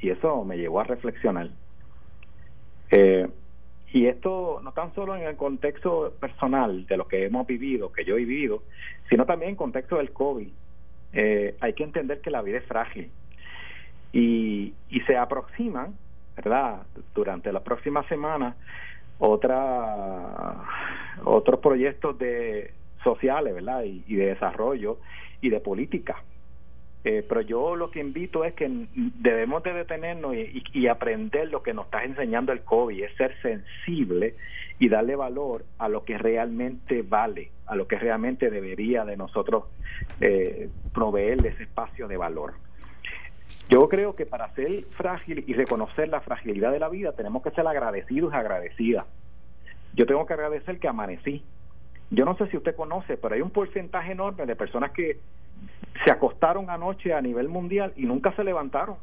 y 0.00 0.10
eso 0.10 0.44
me 0.44 0.56
llevó 0.56 0.80
a 0.80 0.84
reflexionar. 0.84 1.50
Eh, 2.90 3.28
y 3.92 4.06
esto 4.06 4.60
no 4.62 4.72
tan 4.72 4.94
solo 4.94 5.16
en 5.16 5.22
el 5.22 5.36
contexto 5.36 6.12
personal 6.20 6.86
de 6.86 6.96
lo 6.96 7.08
que 7.08 7.24
hemos 7.24 7.46
vivido, 7.46 7.92
que 7.92 8.04
yo 8.04 8.14
he 8.14 8.18
vivido, 8.18 8.62
sino 9.08 9.24
también 9.24 9.50
en 9.50 9.56
contexto 9.56 9.96
del 9.96 10.12
COVID. 10.12 10.48
Eh, 11.12 11.56
hay 11.60 11.72
que 11.72 11.84
entender 11.84 12.20
que 12.20 12.30
la 12.30 12.42
vida 12.42 12.58
es 12.58 12.64
frágil 12.66 13.10
y, 14.12 14.74
y 14.90 15.00
se 15.00 15.16
aproximan 15.16 15.94
¿verdad? 16.36 16.82
Durante 17.14 17.50
la 17.50 17.60
próxima 17.64 18.06
semana, 18.08 18.54
otros 19.18 19.50
proyectos 21.62 22.18
de 22.18 22.74
sociales, 23.02 23.54
¿verdad? 23.54 23.84
Y, 23.84 24.14
de 24.14 24.26
desarrollo 24.26 24.98
y 25.40 25.48
de 25.48 25.60
política. 25.60 26.22
Eh, 27.08 27.24
pero 27.28 27.40
yo 27.40 27.76
lo 27.76 27.92
que 27.92 28.00
invito 28.00 28.44
es 28.44 28.54
que 28.54 28.68
debemos 28.96 29.62
de 29.62 29.72
detenernos 29.72 30.34
y, 30.34 30.60
y, 30.72 30.88
aprender 30.88 31.48
lo 31.52 31.62
que 31.62 31.72
nos 31.72 31.84
está 31.84 32.02
enseñando 32.02 32.50
el 32.50 32.62
COVID, 32.62 33.00
es 33.00 33.14
ser 33.14 33.32
sensible 33.42 34.34
y 34.80 34.88
darle 34.88 35.14
valor 35.14 35.64
a 35.78 35.88
lo 35.88 36.04
que 36.04 36.18
realmente 36.18 37.02
vale, 37.02 37.52
a 37.66 37.76
lo 37.76 37.86
que 37.86 37.96
realmente 37.96 38.50
debería 38.50 39.04
de 39.04 39.16
nosotros 39.16 39.66
eh, 40.20 40.68
proveerle 40.92 41.50
ese 41.50 41.62
espacio 41.62 42.08
de 42.08 42.16
valor. 42.16 42.54
Yo 43.68 43.88
creo 43.88 44.16
que 44.16 44.26
para 44.26 44.52
ser 44.56 44.82
frágil 44.96 45.44
y 45.46 45.52
reconocer 45.52 46.08
la 46.08 46.22
fragilidad 46.22 46.72
de 46.72 46.80
la 46.80 46.88
vida 46.88 47.12
tenemos 47.12 47.40
que 47.44 47.52
ser 47.52 47.68
agradecidos 47.68 48.34
y 48.34 48.36
agradecidas. 48.36 49.06
Yo 49.94 50.06
tengo 50.06 50.26
que 50.26 50.32
agradecer 50.32 50.80
que 50.80 50.88
amanecí. 50.88 51.44
Yo 52.10 52.24
no 52.24 52.36
sé 52.36 52.48
si 52.48 52.56
usted 52.56 52.76
conoce, 52.76 53.16
pero 53.16 53.34
hay 53.34 53.40
un 53.40 53.50
porcentaje 53.50 54.12
enorme 54.12 54.46
de 54.46 54.56
personas 54.56 54.92
que 54.92 55.18
se 56.04 56.10
acostaron 56.10 56.70
anoche 56.70 57.12
a 57.12 57.20
nivel 57.20 57.48
mundial 57.48 57.92
y 57.96 58.04
nunca 58.04 58.32
se 58.36 58.44
levantaron. 58.44 58.96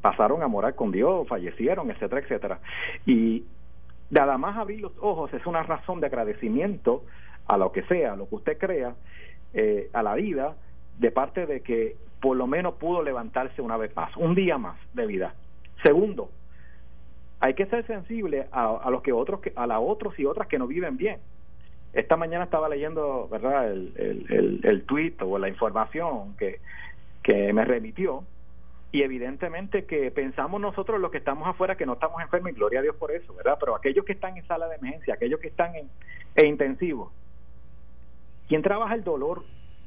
Pasaron 0.00 0.42
a 0.42 0.48
morar 0.48 0.74
con 0.74 0.92
Dios, 0.92 1.26
fallecieron, 1.28 1.90
etcétera, 1.90 2.20
etcétera. 2.20 2.60
Y 3.06 3.44
nada 4.10 4.38
más 4.38 4.56
abrir 4.56 4.80
los 4.80 4.92
ojos 5.00 5.32
es 5.32 5.46
una 5.46 5.62
razón 5.62 6.00
de 6.00 6.06
agradecimiento 6.06 7.04
a 7.46 7.56
lo 7.56 7.72
que 7.72 7.82
sea, 7.84 8.12
a 8.12 8.16
lo 8.16 8.28
que 8.28 8.34
usted 8.36 8.58
crea, 8.58 8.94
eh, 9.54 9.90
a 9.92 10.02
la 10.02 10.14
vida, 10.14 10.56
de 10.98 11.10
parte 11.10 11.46
de 11.46 11.62
que 11.62 11.96
por 12.20 12.36
lo 12.36 12.46
menos 12.46 12.74
pudo 12.74 13.02
levantarse 13.02 13.62
una 13.62 13.76
vez 13.76 13.94
más, 13.96 14.16
un 14.16 14.34
día 14.34 14.58
más 14.58 14.78
de 14.92 15.06
vida. 15.06 15.34
Segundo, 15.82 16.30
hay 17.42 17.54
que 17.54 17.66
ser 17.66 17.84
sensible 17.86 18.46
a, 18.52 18.88
los 18.88 19.02
que 19.02 19.12
otros, 19.12 19.40
a 19.56 19.66
las 19.66 19.78
otros 19.80 20.18
y 20.18 20.24
otras 20.24 20.46
que 20.46 20.58
no 20.58 20.68
viven 20.68 20.96
bien. 20.96 21.18
Esta 21.92 22.16
mañana 22.16 22.44
estaba 22.44 22.68
leyendo, 22.68 23.28
¿verdad?, 23.28 23.70
el, 23.70 23.92
el, 23.96 24.60
el, 24.62 24.82
tweet 24.84 25.14
o 25.20 25.38
la 25.38 25.48
información 25.48 26.36
que, 26.38 26.60
que 27.22 27.52
me 27.52 27.64
remitió 27.64 28.22
y 28.92 29.02
evidentemente 29.02 29.86
que 29.86 30.10
pensamos 30.12 30.60
nosotros 30.60 31.00
los 31.00 31.10
que 31.10 31.18
estamos 31.18 31.48
afuera 31.48 31.76
que 31.76 31.84
no 31.84 31.94
estamos 31.94 32.22
enfermos 32.22 32.52
y 32.52 32.54
gloria 32.54 32.78
a 32.78 32.82
Dios 32.82 32.94
por 32.94 33.10
eso, 33.10 33.34
¿verdad? 33.34 33.56
Pero 33.58 33.74
aquellos 33.74 34.04
que 34.04 34.12
están 34.12 34.36
en 34.36 34.46
sala 34.46 34.68
de 34.68 34.76
emergencia, 34.76 35.14
aquellos 35.14 35.40
que 35.40 35.48
están 35.48 35.74
en, 35.74 35.90
en 36.36 36.46
intensivo, 36.46 37.10
¿quién 38.48 38.62
trabaja 38.62 38.94
el 38.94 39.02
dolor 39.02 39.42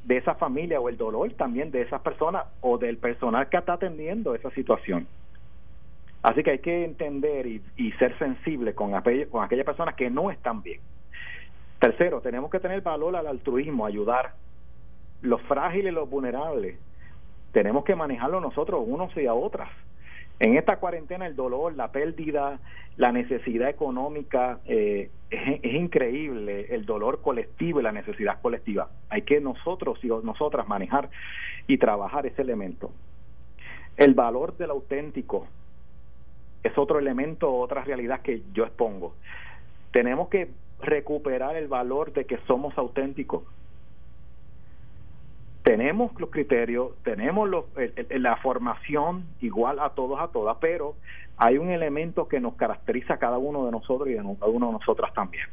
de 0.05 0.17
esa 0.17 0.35
familia 0.35 0.79
o 0.79 0.89
el 0.89 0.97
dolor 0.97 1.31
también 1.33 1.71
de 1.71 1.81
esas 1.81 2.01
personas 2.01 2.45
o 2.61 2.77
del 2.77 2.97
personal 2.97 3.49
que 3.49 3.57
está 3.57 3.73
atendiendo 3.73 4.35
esa 4.35 4.51
situación. 4.51 5.07
Así 6.25 6.41
que 6.41 6.49
hay 6.49 6.59
que 6.59 6.83
entender 6.83 7.45
y, 7.45 7.91
ser 7.99 8.17
sensible 8.17 8.73
con, 8.73 8.99
con 9.29 9.43
aquellas 9.43 9.63
personas 9.63 9.93
que 9.93 10.09
no 10.09 10.31
están 10.31 10.63
bien. 10.63 10.81
Tercero, 11.77 12.19
tenemos 12.19 12.49
que 12.49 12.59
tener 12.59 12.81
valor 12.81 13.15
al 13.15 13.27
altruismo, 13.27 13.85
ayudar. 13.85 14.33
Los 15.21 15.39
frágiles 15.43 15.91
y 15.91 15.95
los 15.95 16.09
vulnerables, 16.09 16.79
tenemos 17.51 17.85
que 17.85 17.93
manejarlo 17.93 18.41
nosotros 18.41 18.83
unos 18.87 19.15
y 19.15 19.27
a 19.27 19.35
otras. 19.35 19.69
En 20.39 20.57
esta 20.57 20.77
cuarentena 20.77 21.27
el 21.27 21.35
dolor, 21.35 21.75
la 21.75 21.91
pérdida, 21.91 22.59
la 22.97 23.11
necesidad 23.11 23.69
económica, 23.69 24.61
eh, 24.65 25.11
es, 25.29 25.63
increíble 25.75 26.73
el 26.73 26.87
dolor 26.87 27.21
colectivo 27.21 27.81
y 27.81 27.83
la 27.83 27.91
necesidad 27.91 28.41
colectiva. 28.41 28.89
Hay 29.09 29.21
que 29.21 29.39
nosotros 29.41 29.99
y 30.01 30.07
nosotras 30.07 30.67
manejar 30.67 31.07
y 31.67 31.77
trabajar 31.77 32.25
ese 32.25 32.41
elemento. 32.41 32.89
El 33.95 34.15
valor 34.15 34.57
del 34.57 34.71
auténtico 34.71 35.45
es 36.65 36.77
otro 36.77 36.99
elemento, 36.99 37.53
otra 37.53 37.83
realidad 37.83 38.21
que 38.21 38.41
yo 38.53 38.65
expongo. 38.65 39.13
Tenemos 39.91 40.29
que 40.29 40.49
recuperar 40.81 41.55
el 41.55 41.67
valor 41.67 42.13
de 42.13 42.25
que 42.25 42.37
somos 42.47 42.77
auténticos 42.77 43.43
tenemos 45.65 46.11
los 46.19 46.29
criterios, 46.29 46.91
tenemos 47.03 47.49
la 48.11 48.35
formación 48.37 49.25
igual 49.41 49.79
a 49.79 49.89
todos, 49.89 50.19
a 50.19 50.27
todas, 50.27 50.57
pero 50.61 50.93
hay 51.37 51.57
un 51.57 51.71
elemento 51.71 52.27
que 52.27 52.39
nos 52.39 52.53
caracteriza 52.53 53.15
a 53.15 53.17
cada 53.17 53.39
uno 53.39 53.65
de 53.65 53.71
nosotros 53.71 54.07
y 54.07 54.15
a 54.15 54.21
cada 54.21 54.45
uno 54.45 54.67
de 54.67 54.73
nosotras 54.73 55.11
también. 55.15 55.47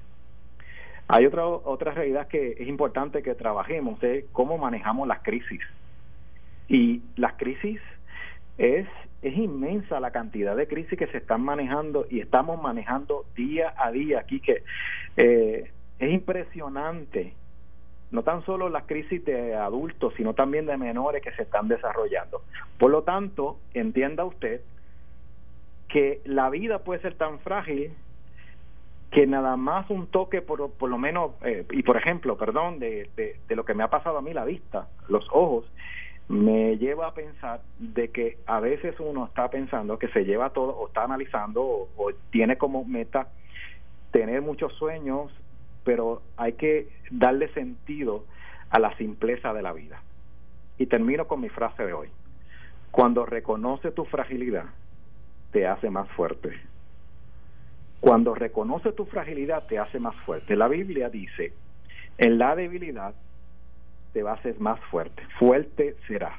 Hay 1.09 1.25
otra, 1.25 1.47
otra 1.47 1.93
realidad 1.93 2.29
que 2.29 2.57
es 2.59 2.69
importante 2.69 3.23
que 3.23 3.35
trabajemos, 3.35 4.03
es 4.03 4.27
cómo 4.33 4.59
manejamos 4.59 5.09
las 5.09 5.23
crisis. 5.23 5.63
Y 6.69 7.01
las 7.17 7.33
crisis 7.39 7.81
es, 8.59 8.87
es 9.23 9.37
inmensa 9.37 10.01
la 10.01 10.11
cantidad 10.11 10.57
de 10.57 10.67
crisis 10.67 10.99
que 10.99 11.07
se 11.07 11.19
están 11.19 11.43
manejando 11.43 12.07
y 12.11 12.21
estamos 12.21 12.61
manejando 12.61 13.25
día 13.37 13.73
a 13.77 13.91
día 13.93 14.19
aquí, 14.19 14.41
que 14.41 14.65
eh, 15.17 15.71
es 15.99 16.13
impresionante 16.13 17.35
no 18.11 18.23
tan 18.23 18.45
solo 18.45 18.69
las 18.69 18.85
crisis 18.85 19.25
de 19.25 19.55
adultos, 19.55 20.13
sino 20.17 20.35
también 20.35 20.67
de 20.67 20.77
menores 20.77 21.23
que 21.23 21.33
se 21.33 21.43
están 21.43 21.67
desarrollando. 21.69 22.43
Por 22.79 22.91
lo 22.91 23.03
tanto, 23.03 23.59
entienda 23.73 24.25
usted 24.25 24.61
que 25.89 26.21
la 26.25 26.51
vida 26.51 26.81
puede 26.81 27.01
ser 27.01 27.15
tan 27.15 27.39
frágil 27.41 27.93
que 29.11 29.27
nada 29.27 29.57
más 29.57 29.89
un 29.91 30.07
toque, 30.07 30.41
por, 30.41 30.71
por 30.73 30.89
lo 30.89 30.99
menos, 30.99 31.33
eh, 31.43 31.67
y 31.71 31.83
por 31.83 31.97
ejemplo, 31.97 32.37
perdón, 32.37 32.79
de, 32.79 33.09
de, 33.17 33.57
lo 33.57 33.65
que 33.65 33.75
me 33.75 33.83
ha 33.83 33.89
pasado 33.89 34.19
a 34.19 34.23
mí, 34.23 34.33
la 34.33 34.47
vista, 34.47 34.89
los 35.09 35.27
ojos, 35.31 35.71
me 36.33 36.79
lleva 36.79 37.09
a 37.09 37.15
pensar 37.15 37.61
de 37.79 38.09
que 38.09 38.39
a 38.47 38.59
veces 38.59 38.99
uno 38.99 39.27
está 39.27 39.51
pensando 39.51 39.99
que 39.99 40.09
se 40.09 40.25
lleva 40.25 40.49
todo, 40.49 40.75
o 40.75 40.87
está 40.87 41.05
analizando, 41.05 41.63
o 41.63 42.11
tiene 42.31 42.57
como 42.57 42.87
meta 42.87 43.29
tener 44.13 44.41
muchos 44.41 44.73
sueños, 44.73 45.31
pero 45.85 46.23
hay 46.39 46.55
que 46.55 46.89
darle 47.11 47.53
sentido 47.53 48.25
a 48.71 48.79
la 48.79 48.97
simpleza 48.97 49.53
de 49.53 49.61
la 49.61 49.75
vida. 49.75 50.03
Y 50.79 50.87
termino 50.87 51.29
con 51.29 51.43
mi 51.43 51.51
frase 51.51 51.85
de 51.85 51.93
hoy. 51.93 52.09
Cuando 52.91 53.27
reconoce 53.27 53.91
tu 53.91 54.07
fragilidad, 54.07 54.65
te 55.51 55.67
hace 55.67 55.91
más 55.91 56.09
fuerte. 56.13 56.59
Cuando 58.01 58.35
reconoce 58.35 58.93
tu 58.93 59.05
fragilidad 59.05 59.67
te 59.67 59.79
hace 59.79 60.01
más 60.01 60.17
fuerte. 60.25 60.57
La 60.57 60.69
Biblia 60.69 61.11
dice, 61.11 61.53
en 62.17 62.39
la 62.39 62.57
debilidad 62.57 63.15
te 64.13 64.23
vas 64.23 64.37
a 64.37 64.41
hacer 64.41 64.61
más 64.61 64.79
fuerte. 64.91 65.23
Fuerte 65.39 65.97
serás. 66.07 66.39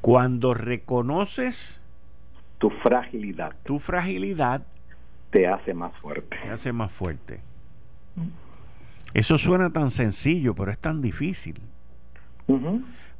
Cuando 0.00 0.54
reconoces 0.54 1.80
tu 2.58 2.70
fragilidad, 2.70 3.54
tu 3.64 3.78
fragilidad 3.78 4.62
te 5.30 5.46
hace 5.46 5.74
más 5.74 5.96
fuerte. 5.98 6.36
Te 6.42 6.50
hace 6.50 6.72
más 6.72 6.92
fuerte. 6.92 7.40
Eso 9.14 9.38
suena 9.38 9.70
tan 9.70 9.90
sencillo, 9.90 10.54
pero 10.54 10.70
es 10.70 10.78
tan 10.78 11.00
difícil. 11.00 11.60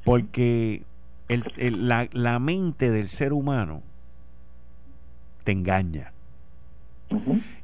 Porque 0.05 0.83
la, 1.29 2.09
la, 2.13 2.39
mente 2.39 2.91
del 2.91 3.09
ser 3.09 3.33
humano 3.33 3.83
te 5.45 5.53
engaña. 5.53 6.13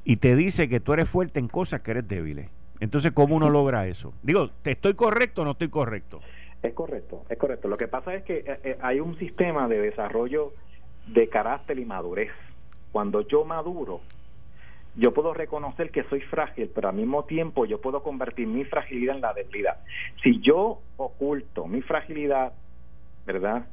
Y 0.04 0.16
te 0.16 0.36
dice 0.36 0.68
que 0.68 0.80
tú 0.80 0.92
eres 0.92 1.08
fuerte 1.08 1.40
en 1.40 1.48
cosas 1.48 1.80
que 1.80 1.90
eres 1.90 2.08
débil. 2.08 2.48
Entonces, 2.80 3.12
¿cómo 3.12 3.36
uno 3.36 3.50
logra 3.50 3.86
eso? 3.86 4.12
Digo, 4.22 4.50
¿te 4.62 4.72
estoy 4.72 4.94
correcto 4.94 5.42
o 5.42 5.44
no 5.44 5.52
estoy 5.52 5.68
correcto? 5.68 6.20
Es 6.62 6.74
correcto, 6.74 7.24
es 7.28 7.38
correcto. 7.38 7.68
Lo 7.68 7.76
que 7.76 7.88
pasa 7.88 8.14
es 8.14 8.24
que 8.24 8.38
eh, 8.38 8.60
eh, 8.64 8.78
hay 8.80 9.00
un 9.00 9.18
sistema 9.18 9.68
de 9.68 9.80
desarrollo 9.80 10.52
de 11.06 11.28
carácter 11.28 11.78
y 11.78 11.84
madurez. 11.84 12.30
Cuando 12.92 13.20
yo 13.20 13.44
maduro, 13.44 14.00
yo 14.96 15.12
puedo 15.12 15.34
reconocer 15.34 15.90
que 15.90 16.02
soy 16.04 16.20
frágil, 16.22 16.70
pero 16.74 16.88
al 16.88 16.96
mismo 16.96 17.24
tiempo 17.24 17.64
yo 17.66 17.80
puedo 17.80 18.02
convertir 18.02 18.46
mi 18.46 18.64
fragilidad 18.64 19.16
en 19.16 19.22
la 19.22 19.32
debilidad. 19.32 19.78
Si 20.22 20.40
yo 20.40 20.80
oculto 20.96 21.66
mi 21.66 21.82
fragilidad, 21.82 22.52
¿verdad? 23.24 23.66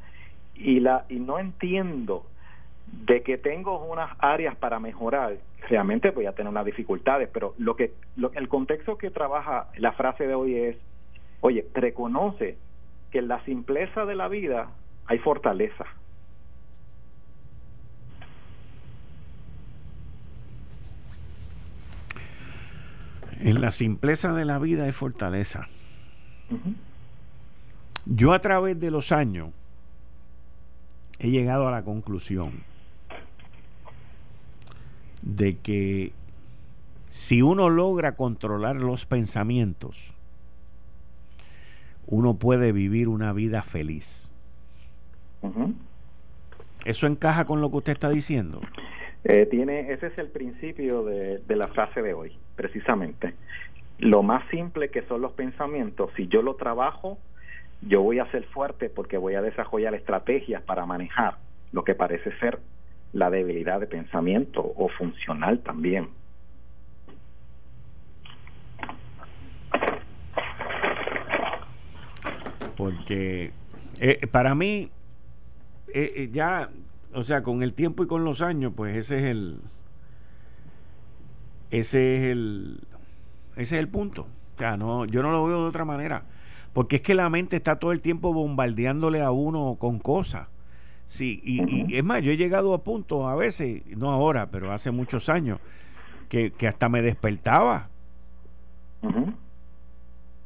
Y 0.54 0.80
la 0.80 1.06
y 1.10 1.16
no 1.16 1.40
entiendo 1.40 2.26
de 2.88 3.22
que 3.24 3.38
tengo 3.38 3.84
unas 3.86 4.12
áreas 4.20 4.56
para 4.56 4.80
mejorar, 4.80 5.38
realmente 5.70 6.12
voy 6.12 6.26
a 6.26 6.34
tener 6.34 6.50
unas 6.50 6.66
dificultades, 6.66 7.30
pero 7.32 7.54
lo 7.58 7.76
que 7.76 7.94
lo, 8.16 8.32
el 8.34 8.48
contexto 8.48 8.98
que 8.98 9.12
trabaja 9.12 9.68
la 9.78 9.92
frase 9.94 10.28
de 10.28 10.36
hoy 10.36 10.56
es, 10.56 10.78
oye, 11.42 11.66
reconoce 11.74 12.58
que 13.12 13.20
en 13.20 13.28
la 13.28 13.44
simpleza 13.46 14.06
de 14.06 14.16
la 14.16 14.28
vida 14.28 14.70
hay 15.08 15.20
fortaleza. 15.20 15.86
En 23.40 23.62
la 23.62 23.72
simpleza 23.72 24.34
de 24.34 24.46
la 24.46 24.60
vida 24.60 24.86
hay 24.86 24.92
fortaleza. 24.92 25.68
Yo 28.06 28.34
a 28.34 28.40
través 28.40 28.80
de 28.80 28.92
los 28.92 29.12
años 29.12 29.50
he 31.20 31.30
llegado 31.30 31.68
a 31.68 31.72
la 31.72 31.84
conclusión 31.84 32.64
de 35.26 35.58
que 35.58 36.12
si 37.10 37.42
uno 37.42 37.70
logra 37.70 38.16
controlar 38.16 38.78
los 38.78 39.06
pensamientos, 39.06 40.14
uno 42.08 42.36
puede 42.36 42.72
vivir 42.72 43.10
una 43.10 43.34
vida 43.34 43.62
feliz. 43.64 44.34
¿Eso 46.86 47.08
encaja 47.08 47.46
con 47.46 47.62
lo 47.62 47.70
que 47.70 47.78
usted 47.78 47.94
está 47.94 48.10
diciendo? 48.10 48.62
Eh, 49.24 49.48
tiene, 49.50 49.92
ese 49.92 50.08
es 50.08 50.18
el 50.18 50.30
principio 50.30 51.04
de, 51.04 51.40
de 51.40 51.56
la 51.56 51.68
frase 51.68 52.02
de 52.02 52.14
hoy, 52.14 52.32
precisamente. 52.56 53.34
Lo 53.98 54.22
más 54.22 54.48
simple 54.50 54.90
que 54.90 55.02
son 55.04 55.22
los 55.22 55.32
pensamientos, 55.32 56.12
si 56.16 56.28
yo 56.28 56.44
lo 56.44 56.56
trabajo, 56.56 57.18
yo 57.82 58.02
voy 58.02 58.20
a 58.20 58.30
ser 58.32 58.44
fuerte 58.46 58.90
porque 58.90 59.18
voy 59.18 59.36
a 59.36 59.42
desarrollar 59.42 59.96
estrategias 59.96 60.62
para 60.64 60.86
manejar 60.86 61.38
lo 61.72 61.84
que 61.84 61.96
parece 61.96 62.32
ser 62.40 62.60
la 63.14 63.30
debilidad 63.30 63.80
de 63.80 63.88
pensamiento 63.88 64.74
o 64.76 64.90
funcional 64.90 65.60
también. 65.60 66.10
Porque 72.76 73.54
eh, 74.00 74.28
para 74.28 74.54
mí, 74.54 74.90
eh, 75.94 76.30
ya 76.32 76.70
o 77.16 77.24
sea, 77.24 77.44
con 77.44 77.64
el 77.64 77.74
tiempo 77.74 78.04
y 78.04 78.08
con 78.08 78.26
los 78.26 78.42
años, 78.42 78.74
pues 78.76 78.98
ese 78.98 79.20
es 79.20 79.24
el. 79.24 79.60
Ese 81.72 82.18
es 82.18 82.24
el. 82.24 82.82
Ese 83.54 83.62
es 83.76 83.80
el 83.80 83.88
punto. 83.88 84.24
O 84.56 84.58
sea, 84.58 84.76
no, 84.76 85.06
yo 85.06 85.24
no 85.24 85.32
lo 85.32 85.46
veo 85.46 85.62
de 85.64 85.70
otra 85.70 85.86
manera. 85.86 86.26
Porque 86.74 86.98
es 86.98 87.02
que 87.02 87.16
la 87.16 87.30
mente 87.30 87.56
está 87.56 87.80
todo 87.80 87.94
el 87.94 88.02
tiempo 88.02 88.34
bombardeándole 88.34 89.22
a 89.22 89.32
uno 89.32 89.78
con 89.80 89.98
cosas. 89.98 90.50
Sí, 91.08 91.40
y, 91.44 91.96
es 91.96 92.04
más, 92.04 92.22
yo 92.24 92.32
he 92.32 92.38
llegado 92.38 92.74
a 92.74 92.84
punto 92.84 93.28
a 93.28 93.36
veces, 93.36 93.86
no 93.96 94.12
ahora, 94.12 94.50
pero 94.50 94.72
hace 94.72 94.92
muchos 94.92 95.30
años, 95.30 95.60
que, 96.30 96.52
hasta 96.68 96.90
me 96.90 97.02
despertaba. 97.02 97.90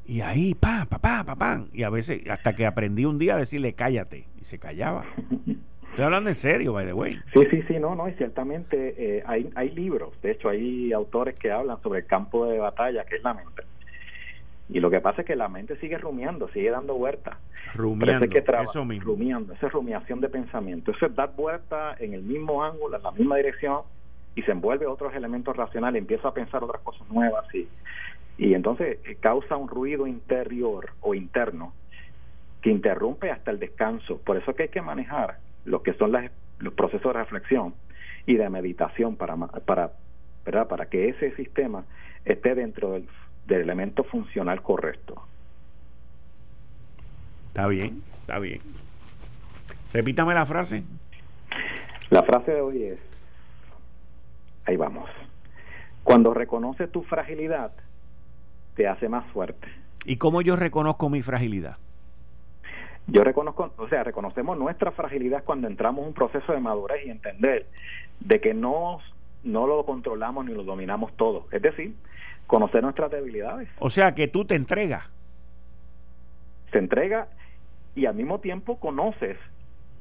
Y 0.06 0.22
ahí, 0.22 0.56
pa, 0.56 0.86
pa, 0.90 1.00
pa, 1.00 1.24
pa, 1.24 1.36
pa. 1.36 1.66
Y 1.72 1.84
a 1.84 1.90
veces, 1.90 2.28
hasta 2.30 2.56
que 2.56 2.66
aprendí 2.66 3.06
un 3.06 3.18
día 3.18 3.36
a 3.36 3.38
decirle 3.38 3.74
cállate. 3.74 4.26
Y 4.42 4.44
se 4.44 4.58
callaba. 4.58 5.06
Estoy 5.90 6.06
hablando 6.06 6.30
en 6.30 6.36
serio, 6.36 6.74
by 6.74 6.86
the 6.86 6.94
way. 6.94 7.20
Sí, 7.34 7.42
sí, 7.52 7.62
sí, 7.68 7.80
no, 7.80 7.94
no, 7.96 8.08
y 8.08 8.14
ciertamente 8.14 8.96
eh, 8.98 9.24
hay, 9.26 9.50
hay 9.56 9.70
libros, 9.72 10.14
de 10.22 10.32
hecho 10.32 10.50
hay 10.50 10.94
autores 10.94 11.38
que 11.38 11.52
hablan 11.52 11.82
sobre 11.82 12.00
el 12.00 12.06
campo 12.06 12.46
de 12.46 12.58
batalla 12.58 13.04
que 13.06 13.18
es 13.18 13.24
la 13.24 13.34
mente. 13.34 13.64
Y 14.72 14.80
lo 14.80 14.92
que 14.92 15.02
pasa 15.02 15.22
es 15.22 15.28
que 15.28 15.36
la 15.36 15.50
mente 15.50 15.78
sigue 15.78 15.98
rumiando, 15.98 16.48
sigue 16.50 16.70
dando 16.70 16.94
vueltas. 16.94 17.38
Rumiando, 17.74 18.30
que 18.30 18.44
eso 18.62 18.86
mismo. 18.86 19.14
Rumiando, 19.14 19.54
esa 19.54 19.66
es 19.66 19.74
rumiación 19.74 20.22
de 20.22 20.30
pensamiento. 20.30 20.92
Eso 20.92 21.08
es 21.08 21.16
dar 21.16 21.36
vuelta 21.36 21.96
en 22.00 22.14
el 22.14 22.22
mismo 22.22 22.64
ángulo, 22.64 22.98
en 22.98 23.04
la 23.04 23.12
misma 23.12 23.38
dirección, 23.38 23.82
y 24.36 24.44
se 24.44 24.52
envuelve 24.52 24.86
otros 24.86 25.14
elementos 25.16 25.58
racionales, 25.58 26.00
empieza 26.00 26.28
a 26.28 26.34
pensar 26.34 26.64
otras 26.64 26.84
cosas 26.84 27.10
nuevas, 27.10 27.44
y, 27.54 27.68
y 28.38 28.54
entonces 28.54 29.00
eh, 29.06 29.18
causa 29.20 29.58
un 29.58 29.68
ruido 29.68 30.06
interior 30.06 30.92
o 31.02 31.16
interno 31.16 31.74
que 32.62 32.70
interrumpe 32.70 33.32
hasta 33.32 33.50
el 33.50 33.58
descanso. 33.58 34.20
Por 34.20 34.38
eso 34.38 34.54
que 34.54 34.64
hay 34.64 34.70
que 34.70 34.82
manejar 34.84 35.40
lo 35.66 35.82
que 35.82 35.94
son 35.94 36.12
los 36.60 36.74
procesos 36.76 37.14
de 37.14 37.20
reflexión 37.20 37.74
y 38.28 38.36
de 38.36 38.50
meditación 38.50 39.16
para, 39.16 39.36
para, 39.36 39.94
¿verdad? 40.46 40.68
para 40.68 40.86
que 40.88 41.10
ese 41.10 41.36
sistema 41.36 41.86
esté 42.26 42.54
dentro 42.54 42.92
del, 42.92 43.08
elemento 43.56 44.04
funcional 44.04 44.62
correcto. 44.62 45.24
Está 47.48 47.68
bien, 47.68 48.04
está 48.22 48.40
bien. 48.40 48.62
Repítame 49.94 50.34
la 50.34 50.46
frase. 50.46 50.84
La 52.10 52.24
frase 52.24 52.52
de 52.52 52.62
hoy 52.62 52.84
es, 52.84 53.00
ahí 54.66 54.78
vamos, 54.78 55.10
cuando 56.04 56.34
reconoces 56.34 56.92
tu 56.92 57.04
fragilidad, 57.04 57.72
te 58.76 58.88
hace 58.88 59.10
más 59.10 59.26
fuerte. 59.32 59.68
¿Y 60.06 60.18
cómo 60.18 60.42
yo 60.42 60.56
reconozco 60.56 61.10
mi 61.10 61.22
fragilidad? 61.22 61.78
Yo 63.08 63.24
reconozco, 63.24 63.74
o 63.78 63.88
sea, 63.90 64.04
reconocemos 64.04 64.58
nuestra 64.58 64.92
fragilidad 64.92 65.44
cuando 65.44 65.68
entramos 65.68 66.02
en 66.02 66.10
un 66.10 66.14
proceso 66.14 66.54
de 66.54 66.60
madurez 66.60 67.06
y 67.06 67.10
entender 67.10 67.68
de 68.20 68.40
que 68.40 68.54
no, 68.54 69.00
no 69.44 69.68
lo 69.68 69.86
controlamos 69.86 70.46
ni 70.46 70.54
lo 70.54 70.64
dominamos 70.64 71.12
todo. 71.18 71.48
Es 71.52 71.62
decir, 71.62 71.96
conocer 72.50 72.82
nuestras 72.82 73.12
debilidades. 73.12 73.70
O 73.78 73.92
sea, 73.92 74.16
que 74.16 74.28
tú 74.28 74.44
te 74.44 74.56
entregas. 74.56 75.04
Se 76.72 76.80
entrega 76.80 77.28
y 77.94 78.08
al 78.08 78.16
mismo 78.16 78.40
tiempo 78.40 78.80
conoces 78.80 79.38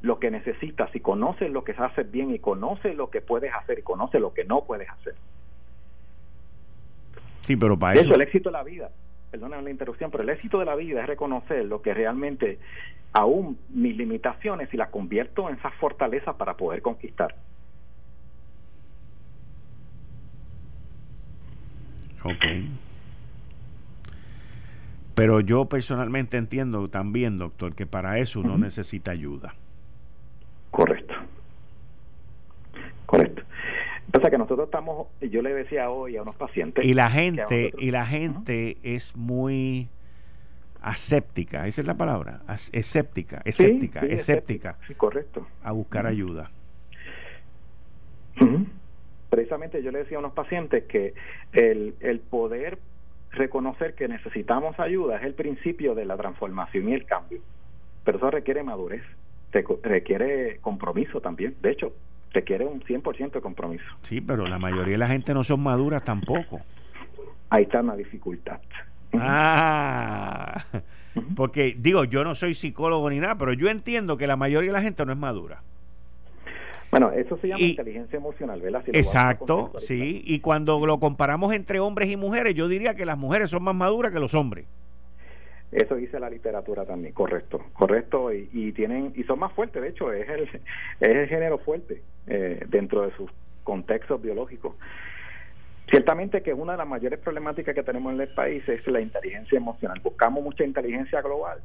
lo 0.00 0.18
que 0.18 0.30
necesitas 0.30 0.88
y 0.96 1.00
conoces 1.00 1.50
lo 1.50 1.62
que 1.62 1.72
haces 1.72 2.10
bien 2.10 2.34
y 2.34 2.38
conoces 2.38 2.96
lo 2.96 3.10
que 3.10 3.20
puedes 3.20 3.52
hacer 3.52 3.80
y 3.80 3.82
conoces 3.82 4.18
lo 4.22 4.32
que 4.32 4.44
no 4.44 4.64
puedes 4.64 4.88
hacer. 4.88 5.14
Sí, 7.42 7.54
pero 7.54 7.78
para 7.78 8.00
eso... 8.00 8.14
el 8.14 8.22
éxito 8.22 8.48
de 8.48 8.54
la 8.54 8.62
vida, 8.62 8.90
perdóname 9.30 9.64
la 9.64 9.70
interrupción, 9.70 10.10
pero 10.10 10.22
el 10.22 10.30
éxito 10.30 10.58
de 10.58 10.64
la 10.64 10.74
vida 10.74 11.02
es 11.02 11.06
reconocer 11.06 11.66
lo 11.66 11.82
que 11.82 11.92
realmente 11.92 12.58
aún 13.12 13.58
mis 13.68 13.94
limitaciones 13.94 14.72
y 14.72 14.78
las 14.78 14.88
convierto 14.88 15.50
en 15.50 15.56
esa 15.56 15.70
fortaleza 15.72 16.38
para 16.38 16.56
poder 16.56 16.80
conquistar. 16.80 17.34
Ok. 22.24 22.44
Pero 25.14 25.40
yo 25.40 25.64
personalmente 25.64 26.36
entiendo 26.36 26.88
también, 26.88 27.38
doctor, 27.38 27.74
que 27.74 27.86
para 27.86 28.18
eso 28.18 28.40
uno 28.40 28.56
necesita 28.56 29.10
ayuda. 29.10 29.54
Correcto. 30.70 31.14
Correcto. 33.06 33.42
Pasa 34.12 34.30
que 34.30 34.38
nosotros 34.38 34.66
estamos, 34.66 35.08
yo 35.20 35.42
le 35.42 35.52
decía 35.54 35.90
hoy 35.90 36.16
a 36.16 36.22
unos 36.22 36.36
pacientes. 36.36 36.84
Y 36.84 36.94
la 36.94 37.10
gente, 37.10 37.72
y 37.78 37.90
la 37.90 38.06
gente 38.06 38.78
es 38.82 39.16
muy 39.16 39.88
aséptica, 40.80 41.66
esa 41.66 41.80
es 41.80 41.86
la 41.86 41.96
palabra, 41.96 42.40
escéptica, 42.72 43.42
escéptica, 43.44 44.00
escéptica. 44.00 44.76
Sí, 44.86 44.94
correcto. 44.94 45.46
A 45.62 45.72
buscar 45.72 46.06
ayuda. 46.06 46.50
Precisamente 49.30 49.82
yo 49.82 49.90
le 49.90 50.00
decía 50.00 50.16
a 50.16 50.20
unos 50.20 50.32
pacientes 50.32 50.84
que 50.84 51.14
el, 51.52 51.94
el 52.00 52.20
poder 52.20 52.78
reconocer 53.32 53.94
que 53.94 54.08
necesitamos 54.08 54.78
ayuda 54.80 55.18
es 55.18 55.24
el 55.24 55.34
principio 55.34 55.94
de 55.94 56.04
la 56.04 56.16
transformación 56.16 56.88
y 56.88 56.94
el 56.94 57.04
cambio. 57.04 57.40
Pero 58.04 58.18
eso 58.18 58.30
requiere 58.30 58.62
madurez, 58.62 59.02
requiere 59.82 60.58
compromiso 60.60 61.20
también. 61.20 61.54
De 61.60 61.72
hecho, 61.72 61.92
requiere 62.32 62.64
un 62.64 62.80
100% 62.82 63.32
de 63.32 63.40
compromiso. 63.40 63.84
Sí, 64.02 64.20
pero 64.20 64.46
la 64.46 64.58
mayoría 64.58 64.92
de 64.92 64.98
la 64.98 65.08
gente 65.08 65.34
no 65.34 65.44
son 65.44 65.60
maduras 65.60 66.04
tampoco. 66.04 66.60
Ahí 67.50 67.64
está 67.64 67.80
una 67.80 67.96
dificultad. 67.96 68.60
Ah, 69.14 70.64
porque 71.36 71.74
digo, 71.78 72.04
yo 72.04 72.24
no 72.24 72.34
soy 72.34 72.54
psicólogo 72.54 73.08
ni 73.10 73.20
nada, 73.20 73.36
pero 73.36 73.52
yo 73.52 73.68
entiendo 73.68 74.16
que 74.16 74.26
la 74.26 74.36
mayoría 74.36 74.70
de 74.70 74.74
la 74.74 74.82
gente 74.82 75.04
no 75.04 75.12
es 75.12 75.18
madura. 75.18 75.62
Bueno, 76.90 77.12
eso 77.12 77.36
se 77.38 77.48
llama 77.48 77.60
inteligencia 77.60 78.16
emocional, 78.16 78.60
¿verdad? 78.60 78.82
exacto, 78.92 79.72
sí. 79.78 80.22
Y 80.24 80.40
cuando 80.40 80.84
lo 80.86 80.98
comparamos 80.98 81.52
entre 81.52 81.80
hombres 81.80 82.10
y 82.10 82.16
mujeres, 82.16 82.54
yo 82.54 82.66
diría 82.68 82.94
que 82.94 83.04
las 83.04 83.18
mujeres 83.18 83.50
son 83.50 83.62
más 83.62 83.74
maduras 83.74 84.12
que 84.12 84.20
los 84.20 84.34
hombres. 84.34 84.66
Eso 85.70 85.96
dice 85.96 86.18
la 86.18 86.30
literatura 86.30 86.86
también, 86.86 87.12
correcto, 87.12 87.62
correcto, 87.74 88.32
y, 88.32 88.72
tienen 88.72 89.12
y 89.14 89.24
son 89.24 89.38
más 89.38 89.52
fuertes. 89.52 89.82
De 89.82 89.90
hecho, 89.90 90.12
es 90.12 90.26
el 90.28 90.42
es 90.44 90.60
el 91.00 91.28
género 91.28 91.58
fuerte 91.58 92.02
eh, 92.26 92.64
dentro 92.68 93.02
de 93.02 93.14
sus 93.16 93.30
contextos 93.64 94.22
biológicos. 94.22 94.74
Ciertamente 95.90 96.42
que 96.42 96.54
una 96.54 96.72
de 96.72 96.78
las 96.78 96.88
mayores 96.88 97.18
problemáticas 97.18 97.74
que 97.74 97.82
tenemos 97.82 98.14
en 98.14 98.20
el 98.20 98.28
país 98.28 98.66
es 98.66 98.86
la 98.86 99.00
inteligencia 99.00 99.56
emocional. 99.56 100.00
Buscamos 100.02 100.42
mucha 100.42 100.64
inteligencia 100.64 101.20
global, 101.20 101.60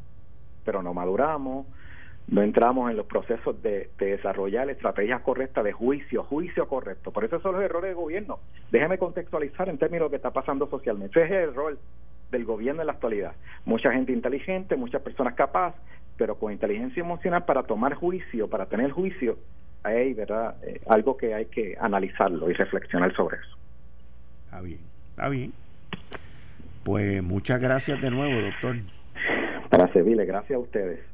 pero 0.66 0.82
no 0.82 0.94
maduramos, 0.94 1.66
no 2.28 2.42
entramos 2.42 2.90
en 2.90 2.98
los 2.98 3.06
procesos 3.06 3.62
de, 3.62 3.90
desarrollar 3.98 4.70
estrategias 4.70 5.22
correctas 5.22 5.64
de 5.64 5.74
juicio, 5.74 6.24
juicio 6.24 6.68
correcto. 6.68 7.12
Por 7.12 7.26
eso 7.26 7.40
son 7.42 7.56
los 7.56 7.64
errores 7.64 7.90
del 7.90 7.96
gobierno. 7.96 8.40
Déjeme 8.72 8.98
contextualizar 8.98 9.70
en 9.70 9.78
términos 9.78 10.02
de 10.02 10.06
lo 10.06 10.10
que 10.10 10.16
está 10.16 10.32
pasando 10.32 10.68
socialmente. 10.68 11.22
Ese 11.22 11.44
es 11.44 11.50
el 11.50 11.54
rol 11.54 11.78
del 12.32 12.46
gobierno 12.46 12.82
en 12.82 12.88
la 12.88 12.94
actualidad. 12.94 13.34
Mucha 13.66 13.92
gente 13.92 14.12
inteligente, 14.12 14.76
muchas 14.76 15.02
personas 15.02 15.36
capaces, 15.36 15.80
pero 16.18 16.36
con 16.36 16.52
inteligencia 16.52 17.02
emocional 17.02 17.46
para 17.46 17.64
tomar 17.64 17.94
juicio, 17.96 18.50
para 18.50 18.66
tener 18.68 18.92
juicio, 18.92 19.38
hay 19.84 20.14
¿verdad? 20.14 20.56
Eh, 20.64 20.80
algo 20.88 21.18
que 21.18 21.34
hay 21.34 21.46
que 21.46 21.76
analizarlo 21.80 22.50
y 22.50 22.54
reflexionar 22.54 23.14
sobre 23.16 23.38
eso. 23.38 23.58
Está 24.46 24.62
bien, 24.62 24.80
está 25.10 25.30
bien. 25.30 25.54
Pues 26.84 27.22
muchas 27.22 27.60
gracias 27.62 28.02
de 28.02 28.10
nuevo, 28.10 28.42
doctor. 28.42 28.78
Para 29.70 29.92
servirle, 29.92 30.26
gracias 30.26 30.56
a 30.58 30.60
ustedes. 30.60 31.13